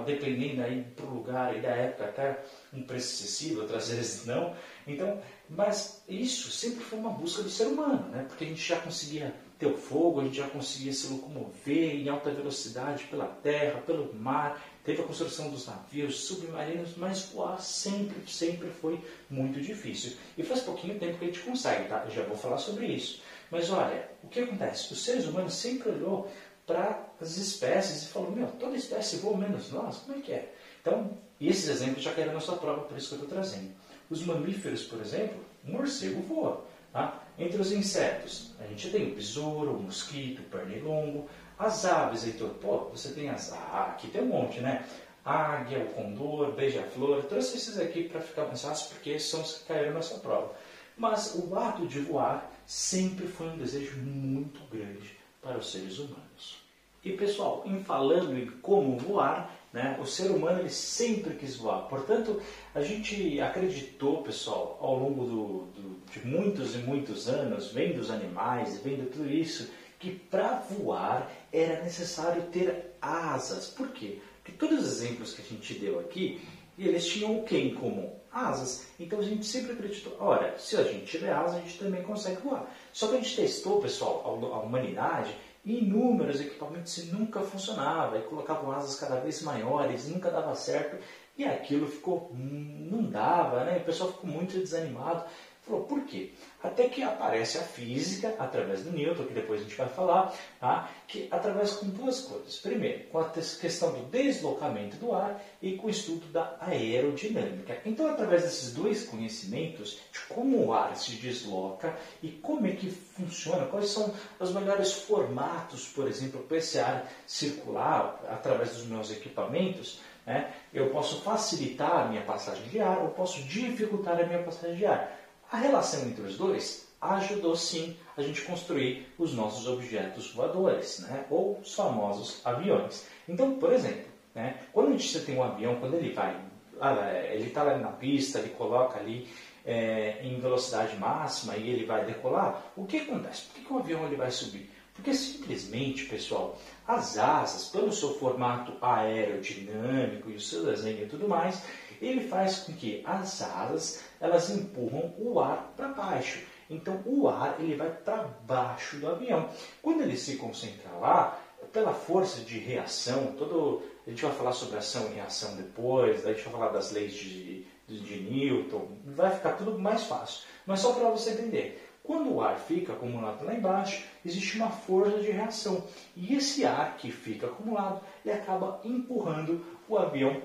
dependendo 0.05 0.63
aí 0.63 0.83
para 0.97 1.07
o 1.07 1.15
lugar 1.15 1.53
aí 1.53 1.61
da 1.61 1.69
época, 1.69 2.07
até 2.07 2.43
um 2.73 2.83
preço 2.83 3.23
acessível, 3.23 3.63
outras 3.63 3.91
vezes 3.91 4.25
não. 4.25 4.55
Então, 4.87 5.21
mas 5.49 6.03
isso 6.09 6.51
sempre 6.51 6.83
foi 6.83 6.99
uma 6.99 7.11
busca 7.11 7.43
do 7.43 7.51
ser 7.51 7.67
humano, 7.67 8.09
né? 8.09 8.25
Porque 8.27 8.45
a 8.45 8.49
gente 8.49 8.67
já 8.67 8.77
conseguia 8.77 9.35
ter 9.59 9.67
o 9.67 9.77
fogo, 9.77 10.21
a 10.21 10.25
gente 10.25 10.37
já 10.37 10.49
conseguia 10.49 10.93
se 10.93 11.09
locomover 11.09 11.95
em 11.95 12.09
alta 12.09 12.31
velocidade 12.31 13.05
pela 13.05 13.27
terra, 13.27 13.81
pelo 13.81 14.15
mar, 14.15 14.63
teve 14.85 15.01
a 15.01 15.05
construção 15.05 15.51
dos 15.51 15.67
navios 15.67 16.25
submarinos, 16.27 16.97
mas 16.97 17.31
voar 17.33 17.61
sempre, 17.61 18.31
sempre 18.31 18.69
foi 18.69 19.01
muito 19.31 19.61
difícil. 19.61 20.13
E 20.37 20.43
faz 20.43 20.61
pouquinho 20.61 20.99
tempo 20.99 21.19
que 21.19 21.25
a 21.25 21.29
gente 21.29 21.41
consegue, 21.41 21.89
tá? 21.89 22.05
Eu 22.05 22.11
já 22.11 22.23
vou 22.23 22.37
falar 22.37 22.59
sobre 22.59 22.87
isso. 22.87 23.23
Mas 23.51 23.71
olha, 23.71 24.09
o 24.23 24.29
que 24.29 24.41
acontece? 24.41 24.93
Os 24.93 25.03
seres 25.03 25.27
humanos 25.27 25.55
sempre 25.55 25.91
olhou 25.91 26.31
para 26.67 27.07
as 27.21 27.37
espécies 27.37 28.03
e 28.03 28.09
falou, 28.09 28.33
meu, 28.33 28.49
toda 28.59 28.77
espécie 28.77 29.17
voa 29.17 29.39
menos 29.39 29.71
nós, 29.71 29.99
como 29.99 30.19
é 30.19 30.21
que 30.21 30.33
é? 30.33 30.53
Então, 30.83 31.17
esses 31.41 31.69
exemplos 31.69 32.03
já 32.03 32.13
caíram 32.13 32.35
na 32.35 32.41
sua 32.41 32.57
prova, 32.57 32.83
por 32.83 32.97
isso 32.97 33.09
que 33.09 33.15
eu 33.15 33.23
estou 33.23 33.39
trazendo. 33.39 33.71
Os 34.11 34.25
mamíferos, 34.25 34.85
por 34.85 35.01
exemplo, 35.01 35.43
morcego 35.65 36.21
voa. 36.23 36.65
Tá? 36.93 37.26
Entre 37.39 37.61
os 37.61 37.71
insetos, 37.71 38.53
a 38.59 38.67
gente 38.67 38.91
tem 38.91 39.13
o 39.13 39.15
besouro, 39.15 39.73
o 39.73 39.83
mosquito, 39.83 40.41
o 40.41 40.45
pernilongo. 40.45 41.29
As 41.59 41.85
aves, 41.85 42.27
Heitor, 42.27 42.51
pô, 42.55 42.89
você 42.91 43.13
tem 43.13 43.29
as... 43.29 43.53
Ah, 43.53 43.91
aqui 43.91 44.09
tem 44.09 44.23
um 44.23 44.27
monte, 44.27 44.61
né? 44.61 44.87
Águia, 45.25 45.81
o 45.81 45.89
condor, 45.89 46.53
beija-flor. 46.53 47.25
Trouxe 47.25 47.57
esses 47.57 47.79
aqui 47.79 48.09
para 48.09 48.21
ficar 48.21 48.47
mais 48.47 48.63
fácil, 48.63 48.89
porque 48.91 49.19
são 49.19 49.43
os 49.43 49.59
que 49.59 49.65
caíram 49.67 49.93
na 49.93 50.03
sua 50.03 50.19
prova. 50.19 50.55
Mas 50.97 51.35
o 51.35 51.59
ato 51.59 51.87
de 51.87 52.01
voar 52.01 52.51
sempre 52.65 53.27
foi 53.27 53.49
um 53.49 53.59
desejo 53.59 53.97
muito 53.99 54.61
grande 54.71 55.17
para 55.43 55.59
os 55.59 55.71
seres 55.71 55.99
humanos. 55.99 56.65
E 57.05 57.13
pessoal, 57.13 57.63
em 57.67 57.85
falando 57.85 58.37
em 58.37 58.47
como 58.47 58.99
voar, 58.99 59.55
né, 59.73 59.99
o 60.01 60.07
ser 60.07 60.31
humano 60.31 60.61
ele 60.61 60.71
sempre 60.71 61.35
quis 61.35 61.57
voar. 61.57 61.83
Portanto, 61.89 62.41
a 62.75 62.81
gente 62.81 63.41
acreditou, 63.41 64.23
pessoal, 64.23 64.79
ao 64.81 64.99
longo 64.99 65.25
do, 65.25 65.81
do, 65.81 65.96
de 66.17 66.27
muitos 66.27 66.75
e 66.75 66.79
muitos 66.79 67.29
anos, 67.29 67.73
vendo 67.73 67.99
os 67.99 68.11
animais, 68.11 68.81
vendo 68.83 69.11
tudo 69.11 69.31
isso, 69.31 69.71
que 69.99 70.11
para 70.11 70.61
voar 70.71 71.31
era 71.53 71.83
necessário 71.83 72.43
ter 72.45 72.97
asas. 73.01 73.69
Por 73.69 73.89
quê? 73.89 74.19
Porque 74.43 74.53
todos 74.53 74.81
os 74.81 75.01
exemplos 75.01 75.35
que 75.35 75.43
a 75.43 75.45
gente 75.45 75.75
deu 75.75 76.01
aqui, 76.01 76.41
eles 76.79 77.07
tinham 77.07 77.39
o 77.39 77.45
que 77.45 77.57
em 77.57 77.75
comum? 77.75 78.13
Asas. 78.31 78.87
Então 79.01 79.19
a 79.19 79.23
gente 79.23 79.47
sempre 79.47 79.73
acreditou, 79.73 80.15
olha, 80.21 80.59
se 80.59 80.77
a 80.77 80.83
gente 80.83 81.07
tiver 81.07 81.33
asas, 81.33 81.57
a 81.57 81.61
gente 81.61 81.79
também 81.79 82.03
consegue 82.03 82.43
voar. 82.43 82.71
Só 82.93 83.09
que 83.09 83.15
a 83.15 83.21
gente 83.21 83.37
testou, 83.37 83.81
pessoal, 83.81 84.23
a 84.53 84.61
humanidade, 84.61 85.35
inúmeros 85.65 86.41
equipamentos 86.41 86.97
e 86.99 87.07
nunca 87.07 87.41
funcionava, 87.41 88.19
e 88.19 88.23
colocavam 88.23 88.71
asas 88.71 89.01
cada 89.01 89.19
vez 89.21 89.43
maiores, 89.43 90.09
nunca 90.09 90.31
dava 90.31 90.55
certo, 90.55 90.97
e 91.37 91.45
aquilo 91.45 91.89
ficou, 91.89 92.31
hum, 92.33 92.89
não 92.91 93.03
dava, 93.03 93.65
né? 93.65 93.79
o 93.79 93.85
pessoal 93.85 94.13
ficou 94.13 94.31
muito 94.31 94.59
desanimado. 94.59 95.25
Falou, 95.67 95.83
por 95.83 96.05
quê? 96.05 96.31
Até 96.63 96.89
que 96.89 97.03
aparece 97.03 97.59
a 97.59 97.63
física, 97.63 98.37
através 98.39 98.85
do 98.85 98.93
Newton, 98.93 99.25
que 99.25 99.35
depois 99.35 99.61
a 99.61 99.65
gente 99.65 99.75
vai 99.75 99.89
falar, 99.89 100.33
tá? 100.61 100.89
que 101.09 101.27
através 101.29 101.73
com 101.73 101.89
duas 101.89 102.21
coisas. 102.21 102.57
Primeiro, 102.59 103.03
com 103.09 103.19
a 103.19 103.29
questão 103.31 103.93
do 103.93 104.05
deslocamento 104.05 104.97
do 104.99 105.13
ar 105.13 105.43
e 105.61 105.77
com 105.77 105.89
o 105.89 105.91
estudo 105.91 106.25
da 106.29 106.57
aerodinâmica. 106.61 107.81
Então, 107.85 108.09
através 108.09 108.45
desses 108.45 108.73
dois 108.75 109.07
conhecimentos, 109.07 109.99
de 110.13 110.21
como 110.29 110.67
o 110.67 110.73
ar 110.73 110.97
se 110.97 111.17
desloca 111.17 111.97
e 112.23 112.29
como 112.29 112.69
é 112.69 112.71
que 112.71 112.89
funciona, 112.89 113.67
quais 113.67 113.89
são 113.89 114.15
os 114.39 114.53
melhores 114.53 114.93
formatos, 114.93 115.89
por 115.89 116.07
exemplo, 116.07 116.43
para 116.43 116.59
esse 116.59 116.79
ar 116.79 117.11
circular, 117.27 118.23
através 118.29 118.71
dos 118.71 118.87
meus 118.87 119.11
equipamentos, 119.11 120.01
né? 120.25 120.53
eu 120.73 120.91
posso 120.91 121.23
facilitar 121.23 122.07
a 122.07 122.09
minha 122.09 122.23
passagem 122.23 122.69
de 122.69 122.81
ar 122.81 122.99
ou 122.99 123.09
posso 123.09 123.43
dificultar 123.43 124.21
a 124.21 124.27
minha 124.27 124.45
passagem 124.45 124.77
de 124.77 124.87
ar. 124.87 125.26
A 125.51 125.59
relação 125.59 126.03
entre 126.03 126.23
os 126.23 126.37
dois 126.37 126.87
ajudou 127.01 127.55
sim 127.55 127.97
a 128.17 128.23
gente 128.23 128.43
construir 128.43 129.07
os 129.19 129.33
nossos 129.35 129.67
objetos 129.69 130.33
voadores, 130.33 131.01
né? 131.01 131.25
ou 131.31 131.59
os 131.61 131.75
famosos 131.75 132.45
aviões. 132.45 133.07
Então, 133.29 133.57
por 133.59 133.73
exemplo, 133.73 134.07
né? 134.35 134.61
quando 134.73 134.89
a 134.89 134.97
gente 134.97 135.21
tem 135.21 135.37
um 135.37 135.43
avião, 135.43 135.77
quando 135.77 135.95
ele 135.95 136.13
vai, 136.13 136.41
ah, 136.81 136.95
ele 137.31 137.49
está 137.49 137.77
na 137.79 137.93
pista, 137.93 138.39
ele 138.39 138.51
coloca 138.51 138.99
ali 138.99 139.29
é, 139.65 140.21
em 140.23 140.39
velocidade 140.41 140.97
máxima 140.97 141.57
e 141.57 141.71
ele 141.71 141.85
vai 141.85 142.05
decolar, 142.05 142.73
o 142.77 142.87
que 142.87 142.99
acontece? 142.99 143.43
Por 143.43 143.55
que, 143.55 143.65
que 143.65 143.73
o 143.73 143.79
avião 143.79 144.07
ele 144.07 144.17
vai 144.17 144.31
subir? 144.31 144.71
Porque 144.95 145.13
simplesmente, 145.13 146.07
pessoal, 146.07 146.59
as 146.89 147.19
asas, 147.19 147.69
pelo 147.69 147.93
seu 147.93 148.15
formato 148.15 148.73
aerodinâmico 148.81 150.31
e 150.31 150.37
o 150.37 150.41
seu 150.41 150.65
desenho 150.65 151.05
e 151.05 151.07
tudo 151.07 151.29
mais, 151.29 151.63
ele 152.01 152.29
faz 152.29 152.61
com 152.61 152.73
que 152.73 153.03
as 153.05 153.43
asas 153.43 154.03
elas 154.21 154.51
empurram 154.51 155.13
o 155.19 155.41
ar 155.41 155.73
para 155.77 155.89
baixo. 155.89 156.45
Então 156.69 157.01
o 157.05 157.29
ar 157.29 157.57
ele 157.59 157.77
vai 157.77 157.91
para 157.91 158.25
baixo 158.47 158.97
do 158.97 159.09
avião. 159.09 159.49
Quando 159.83 160.03
ele 160.03 160.17
se 160.17 160.37
concentra 160.37 160.91
lá, 160.99 161.41
pela 161.73 161.93
força 161.93 162.41
de 162.41 162.59
reação, 162.59 163.35
todo 163.39 163.83
a 164.07 164.11
gente 164.11 164.23
vai 164.25 164.33
falar 164.33 164.53
sobre 164.53 164.79
ação 164.79 165.11
e 165.11 165.15
reação 165.15 165.57
depois, 165.57 166.23
daí 166.23 166.33
a 166.33 166.37
gente 166.37 166.45
vai 166.45 166.53
falar 166.53 166.73
das 166.73 166.93
leis 166.93 167.13
de, 167.13 167.67
de, 167.89 168.01
de 168.01 168.21
Newton, 168.21 168.89
vai 169.05 169.31
ficar 169.35 169.53
tudo 169.53 169.79
mais 169.79 170.05
fácil. 170.05 170.45
Mas 170.65 170.81
só 170.81 170.93
para 170.93 171.11
você 171.11 171.31
entender, 171.31 171.87
quando 172.03 172.33
o 172.33 172.41
ar 172.41 172.57
fica 172.57 172.93
acumulado 172.93 173.45
lá 173.45 173.53
embaixo, 173.53 174.05
existe 174.25 174.57
uma 174.57 174.71
força 174.71 175.19
de 175.19 175.31
reação. 175.31 175.85
E 176.15 176.37
esse 176.37 176.65
ar 176.65 176.97
que 176.97 177.11
fica 177.11 177.47
acumulado, 177.47 178.01
ele 178.25 178.33
acaba 178.33 178.81
empurrando 178.85 179.65
o 179.89 179.99
avião 179.99 180.41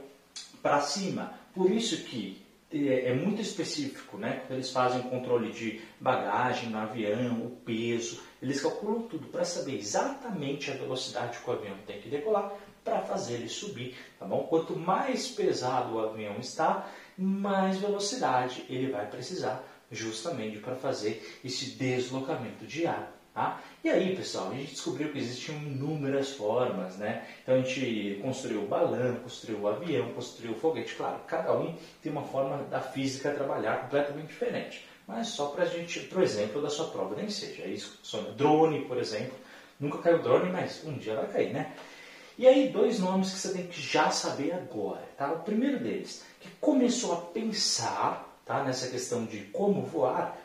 para 0.62 0.82
cima. 0.82 1.34
Por 1.54 1.72
isso 1.72 2.04
que 2.04 2.42
é, 2.72 3.10
é 3.10 3.14
muito 3.14 3.42
específico, 3.42 4.18
né? 4.18 4.44
Quando 4.48 4.54
eles 4.60 4.72
fazem 4.72 5.02
o 5.02 5.10
controle 5.10 5.52
de 5.52 5.82
bagagem 6.00 6.70
no 6.70 6.78
avião, 6.78 7.46
o 7.46 7.50
peso, 7.66 8.22
eles 8.42 8.62
calculam 8.62 9.04
tudo 9.04 9.28
para 9.28 9.44
saber 9.44 9.78
exatamente 9.78 10.72
a 10.72 10.76
velocidade 10.76 11.40
que 11.40 11.50
o 11.50 11.54
avião 11.54 11.76
tem 11.86 12.00
que 12.00 12.10
decolar 12.10 12.54
para 12.84 13.02
fazer 13.02 13.36
ele 13.36 13.50
subir, 13.50 13.96
tá 14.18 14.26
bom? 14.26 14.48
Quanto 14.48 14.76
mais 14.76 15.28
pesado 15.28 15.96
o 15.96 16.00
avião 16.00 16.38
está, 16.40 16.90
mais 17.18 17.78
velocidade 17.78 18.66
ele 18.70 18.92
vai 18.92 19.08
precisar 19.08 19.64
justamente 19.92 20.58
para 20.60 20.76
fazer 20.76 21.40
esse 21.44 21.72
deslocamento 21.72 22.66
de 22.66 22.88
ar. 22.88 23.21
Tá? 23.34 23.62
E 23.82 23.90
aí, 23.90 24.14
pessoal, 24.14 24.52
a 24.52 24.56
gente 24.56 24.72
descobriu 24.72 25.10
que 25.10 25.18
existiam 25.18 25.58
inúmeras 25.58 26.32
formas, 26.34 26.98
né? 26.98 27.26
Então 27.42 27.56
a 27.56 27.58
gente 27.60 28.20
construiu 28.22 28.64
o 28.64 28.68
balão, 28.68 29.16
construiu 29.24 29.62
o 29.62 29.68
avião, 29.70 30.12
construiu 30.14 30.52
o 30.52 30.60
foguete. 30.60 30.96
Claro, 30.96 31.18
cada 31.28 31.58
um 31.58 31.74
tem 32.02 32.12
uma 32.12 32.24
forma 32.24 32.64
da 32.64 32.82
física 32.82 33.34
trabalhar 33.34 33.84
completamente 33.84 34.28
diferente. 34.28 34.86
Mas 35.08 35.28
só 35.28 35.48
para 35.48 35.64
a 35.64 35.68
gente, 35.68 36.02
por 36.02 36.22
exemplo, 36.22 36.62
da 36.62 36.70
sua 36.70 36.88
prova, 36.90 37.16
nem 37.16 37.30
seja 37.30 37.66
isso. 37.66 38.00
Drone, 38.36 38.84
por 38.86 38.98
exemplo. 38.98 39.34
Nunca 39.80 40.00
caiu 40.00 40.20
drone, 40.20 40.52
mas 40.52 40.84
um 40.86 40.94
dia 40.98 41.16
vai 41.16 41.28
cair, 41.28 41.54
né? 41.54 41.74
E 42.38 42.48
aí, 42.48 42.70
dois 42.70 43.00
nomes 43.00 43.32
que 43.32 43.40
você 43.40 43.54
tem 43.54 43.68
que 43.68 43.82
já 43.82 44.12
saber 44.12 44.54
agora, 44.54 45.08
tá? 45.18 45.32
O 45.32 45.40
primeiro 45.40 45.80
deles, 45.80 46.24
que 46.40 46.50
começou 46.60 47.14
a 47.14 47.22
pensar 47.22 48.40
tá, 48.46 48.64
nessa 48.64 48.90
questão 48.90 49.26
de 49.26 49.40
como 49.46 49.84
voar, 49.84 50.38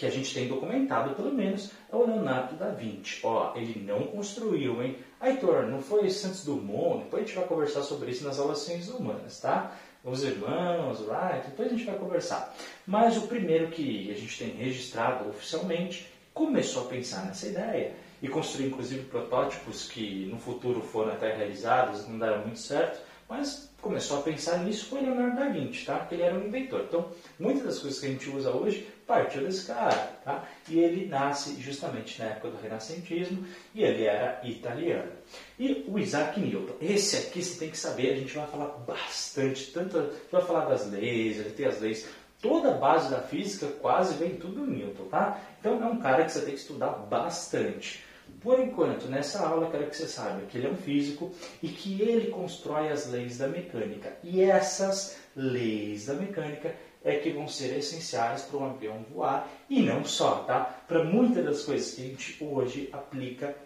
que 0.00 0.06
a 0.06 0.10
gente 0.10 0.32
tem 0.32 0.48
documentado, 0.48 1.14
pelo 1.14 1.30
menos, 1.30 1.72
é 1.92 1.94
o 1.94 2.06
Leonardo 2.06 2.56
da 2.56 2.70
Vinci. 2.70 3.20
Ó, 3.22 3.52
ele 3.54 3.84
não 3.84 4.04
construiu, 4.04 4.82
hein? 4.82 4.96
Heitor, 5.22 5.66
não 5.66 5.82
foi 5.82 6.08
Santos 6.08 6.42
Dumont? 6.42 7.04
Depois 7.04 7.22
a 7.22 7.26
gente 7.26 7.36
vai 7.36 7.46
conversar 7.46 7.82
sobre 7.82 8.10
isso 8.10 8.24
nas 8.24 8.38
aulas 8.38 8.60
ciências 8.60 8.94
humanas, 8.94 9.38
tá? 9.40 9.76
os 10.02 10.24
irmãos 10.24 11.06
lá, 11.06 11.42
depois 11.44 11.68
a 11.68 11.76
gente 11.76 11.84
vai 11.84 11.98
conversar. 11.98 12.56
Mas 12.86 13.18
o 13.18 13.26
primeiro 13.26 13.68
que 13.68 14.10
a 14.10 14.14
gente 14.14 14.38
tem 14.38 14.48
registrado 14.48 15.28
oficialmente 15.28 16.10
começou 16.32 16.84
a 16.84 16.86
pensar 16.86 17.26
nessa 17.26 17.48
ideia 17.48 17.92
e 18.22 18.28
construiu 18.28 18.68
inclusive 18.68 19.04
protótipos 19.04 19.86
que 19.86 20.24
no 20.32 20.38
futuro 20.38 20.80
foram 20.80 21.12
até 21.12 21.36
realizados, 21.36 22.08
não 22.08 22.18
deram 22.18 22.38
muito 22.38 22.58
certo, 22.58 22.98
mas 23.28 23.70
começou 23.80 24.18
a 24.18 24.22
pensar 24.22 24.58
nisso 24.58 24.86
foi 24.86 25.02
Leonardo 25.02 25.36
da 25.36 25.48
Vinci, 25.48 25.84
tá? 25.84 26.08
Ele 26.10 26.22
era 26.22 26.34
um 26.34 26.46
inventor. 26.46 26.84
Então, 26.88 27.10
muitas 27.38 27.64
das 27.64 27.78
coisas 27.78 28.00
que 28.00 28.06
a 28.06 28.10
gente 28.10 28.30
usa 28.30 28.50
hoje 28.50 28.88
partiu 29.10 29.42
desse 29.42 29.66
cara, 29.66 30.20
tá? 30.24 30.44
E 30.68 30.78
ele 30.78 31.06
nasce 31.06 31.60
justamente 31.60 32.20
na 32.20 32.28
época 32.28 32.50
do 32.50 32.62
renascentismo 32.62 33.44
e 33.74 33.82
ele 33.82 34.04
era 34.04 34.40
italiano. 34.44 35.10
E 35.58 35.84
o 35.88 35.98
Isaac 35.98 36.38
Newton, 36.38 36.74
esse 36.80 37.16
aqui 37.16 37.42
você 37.42 37.58
tem 37.58 37.70
que 37.70 37.76
saber, 37.76 38.12
a 38.12 38.16
gente 38.16 38.32
vai 38.32 38.46
falar 38.46 38.68
bastante, 38.86 39.72
tanto, 39.72 39.98
a 39.98 40.02
gente 40.02 40.30
vai 40.30 40.42
falar 40.42 40.66
das 40.66 40.88
leis, 40.88 41.40
ele 41.40 41.50
tem 41.50 41.66
as 41.66 41.80
leis, 41.80 42.08
toda 42.40 42.70
a 42.70 42.78
base 42.78 43.10
da 43.10 43.20
física 43.20 43.66
quase 43.80 44.14
vem 44.14 44.36
tudo 44.36 44.64
do 44.64 44.70
Newton, 44.70 45.04
tá? 45.06 45.40
Então 45.58 45.82
é 45.82 45.86
um 45.86 45.98
cara 45.98 46.24
que 46.24 46.30
você 46.30 46.42
tem 46.42 46.54
que 46.54 46.60
estudar 46.60 46.90
bastante. 46.90 48.04
Por 48.40 48.60
enquanto, 48.60 49.08
nessa 49.08 49.44
aula, 49.44 49.70
quero 49.72 49.90
que 49.90 49.96
você 49.96 50.06
saiba 50.06 50.46
que 50.46 50.56
ele 50.56 50.68
é 50.68 50.70
um 50.70 50.76
físico 50.76 51.32
e 51.60 51.68
que 51.68 52.00
ele 52.00 52.30
constrói 52.30 52.88
as 52.88 53.10
leis 53.10 53.38
da 53.38 53.48
mecânica. 53.48 54.16
E 54.22 54.40
essas 54.40 55.18
leis 55.34 56.06
da 56.06 56.14
mecânica 56.14 56.74
é 57.04 57.16
que 57.16 57.30
vão 57.30 57.48
ser 57.48 57.76
essenciais 57.76 58.42
para 58.42 58.58
um 58.58 58.70
avião 58.70 59.04
voar 59.10 59.48
e 59.68 59.80
não 59.80 60.04
só, 60.04 60.44
tá? 60.44 60.82
Para 60.86 61.04
muitas 61.04 61.44
das 61.44 61.62
coisas 61.62 61.94
que 61.94 62.02
a 62.02 62.04
gente 62.04 62.36
hoje 62.44 62.88
aplica 62.92 63.56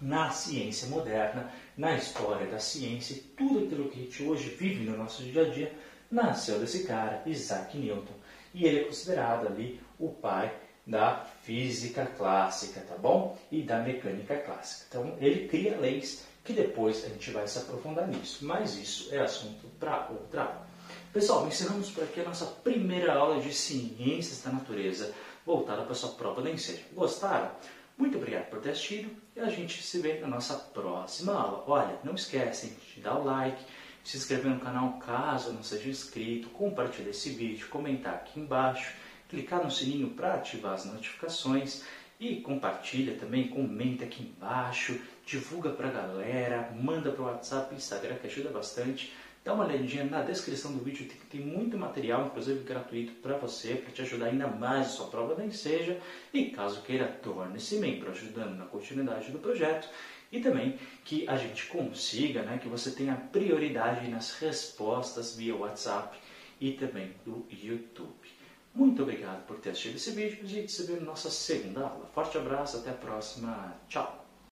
na 0.00 0.30
ciência 0.30 0.88
moderna, 0.88 1.52
na 1.76 1.96
história 1.96 2.46
da 2.46 2.58
ciência, 2.58 3.22
tudo 3.36 3.66
aquilo 3.66 3.88
que 3.88 4.00
a 4.00 4.02
gente 4.04 4.22
hoje 4.22 4.50
vive 4.50 4.84
no 4.84 4.96
nosso 4.96 5.22
dia 5.22 5.42
a 5.42 5.50
dia, 5.50 5.72
nasceu 6.10 6.58
desse 6.58 6.84
cara, 6.84 7.22
Isaac 7.26 7.76
Newton. 7.76 8.14
E 8.54 8.64
ele 8.64 8.80
é 8.80 8.84
considerado 8.84 9.46
ali 9.46 9.80
o 9.98 10.08
pai 10.08 10.52
da 10.86 11.26
física 11.42 12.06
clássica, 12.06 12.80
tá 12.80 12.96
bom? 12.96 13.36
E 13.52 13.62
da 13.62 13.80
mecânica 13.80 14.36
clássica. 14.38 14.86
Então, 14.88 15.16
ele 15.20 15.46
cria 15.46 15.76
leis 15.76 16.24
que 16.42 16.54
depois 16.54 17.04
a 17.04 17.08
gente 17.08 17.30
vai 17.30 17.46
se 17.46 17.58
aprofundar 17.58 18.08
nisso. 18.08 18.44
Mas 18.46 18.76
isso 18.76 19.14
é 19.14 19.18
assunto 19.18 19.66
para 19.78 20.08
outra 20.10 20.44
aula. 20.44 20.67
Pessoal, 21.18 21.48
encerramos 21.48 21.90
por 21.90 22.04
aqui 22.04 22.20
a 22.20 22.24
nossa 22.24 22.46
primeira 22.46 23.12
aula 23.12 23.40
de 23.40 23.52
Ciências 23.52 24.40
da 24.40 24.52
Natureza, 24.52 25.12
voltada 25.44 25.82
para 25.82 25.90
a 25.90 25.94
sua 25.96 26.10
prova 26.10 26.40
da. 26.40 26.84
Gostaram? 26.92 27.50
Muito 27.96 28.16
obrigado 28.16 28.48
por 28.48 28.60
ter 28.60 28.70
assistido 28.70 29.10
e 29.34 29.40
a 29.40 29.48
gente 29.48 29.82
se 29.82 29.98
vê 29.98 30.20
na 30.20 30.28
nossa 30.28 30.54
próxima 30.54 31.32
aula. 31.32 31.64
Olha, 31.66 31.98
não 32.04 32.14
esquecem 32.14 32.72
de 32.94 33.00
dar 33.00 33.18
o 33.18 33.24
like, 33.24 33.60
se 34.04 34.16
inscrever 34.16 34.48
no 34.48 34.60
canal 34.60 34.92
caso 35.00 35.52
não 35.52 35.64
seja 35.64 35.88
inscrito, 35.88 36.50
compartilhar 36.50 37.10
esse 37.10 37.30
vídeo, 37.30 37.66
comentar 37.66 38.14
aqui 38.14 38.38
embaixo 38.38 38.94
clicar 39.28 39.62
no 39.62 39.70
sininho 39.70 40.10
para 40.10 40.34
ativar 40.34 40.74
as 40.74 40.84
notificações 40.84 41.82
e 42.18 42.36
compartilha 42.36 43.16
também, 43.16 43.48
comenta 43.48 44.04
aqui 44.04 44.22
embaixo, 44.22 45.00
divulga 45.24 45.70
para 45.70 45.88
a 45.88 45.92
galera, 45.92 46.72
manda 46.74 47.12
para 47.12 47.22
o 47.22 47.26
WhatsApp 47.26 47.74
Instagram 47.74 48.16
que 48.16 48.26
ajuda 48.26 48.50
bastante. 48.50 49.12
Dá 49.44 49.54
uma 49.54 49.64
olhadinha 49.64 50.04
na 50.04 50.22
descrição 50.22 50.72
do 50.72 50.84
vídeo, 50.84 51.06
tem, 51.06 51.40
tem 51.40 51.40
muito 51.40 51.78
material, 51.78 52.26
inclusive 52.26 52.64
gratuito 52.64 53.12
para 53.22 53.36
você, 53.38 53.74
para 53.76 53.92
te 53.92 54.02
ajudar 54.02 54.26
ainda 54.26 54.46
mais 54.46 54.88
a 54.88 54.90
sua 54.90 55.06
prova 55.06 55.34
da 55.34 55.44
Enseja. 55.44 55.98
E 56.32 56.46
caso 56.46 56.82
queira, 56.82 57.06
torne-se 57.06 57.76
membro, 57.76 58.10
ajudando 58.10 58.56
na 58.56 58.66
continuidade 58.66 59.30
do 59.30 59.38
projeto. 59.38 59.88
E 60.30 60.40
também 60.40 60.78
que 61.04 61.26
a 61.26 61.36
gente 61.36 61.66
consiga, 61.66 62.42
né, 62.42 62.58
que 62.58 62.68
você 62.68 62.90
tenha 62.90 63.14
prioridade 63.14 64.08
nas 64.08 64.34
respostas 64.34 65.34
via 65.34 65.56
WhatsApp 65.56 66.18
e 66.60 66.72
também 66.72 67.14
do 67.24 67.46
YouTube. 67.50 68.38
Muito 68.74 69.02
obrigado 69.02 69.46
por 69.46 69.58
ter 69.58 69.70
assistido 69.70 69.96
esse 69.96 70.10
vídeo 70.10 70.38
a 70.42 70.46
gente 70.46 70.70
se 70.70 70.84
vê 70.84 70.94
na 70.94 71.06
nossa 71.06 71.30
segunda 71.30 71.80
aula. 71.80 72.06
Forte 72.14 72.36
abraço, 72.36 72.76
até 72.76 72.90
a 72.90 72.94
próxima. 72.94 73.74
Tchau! 73.88 74.17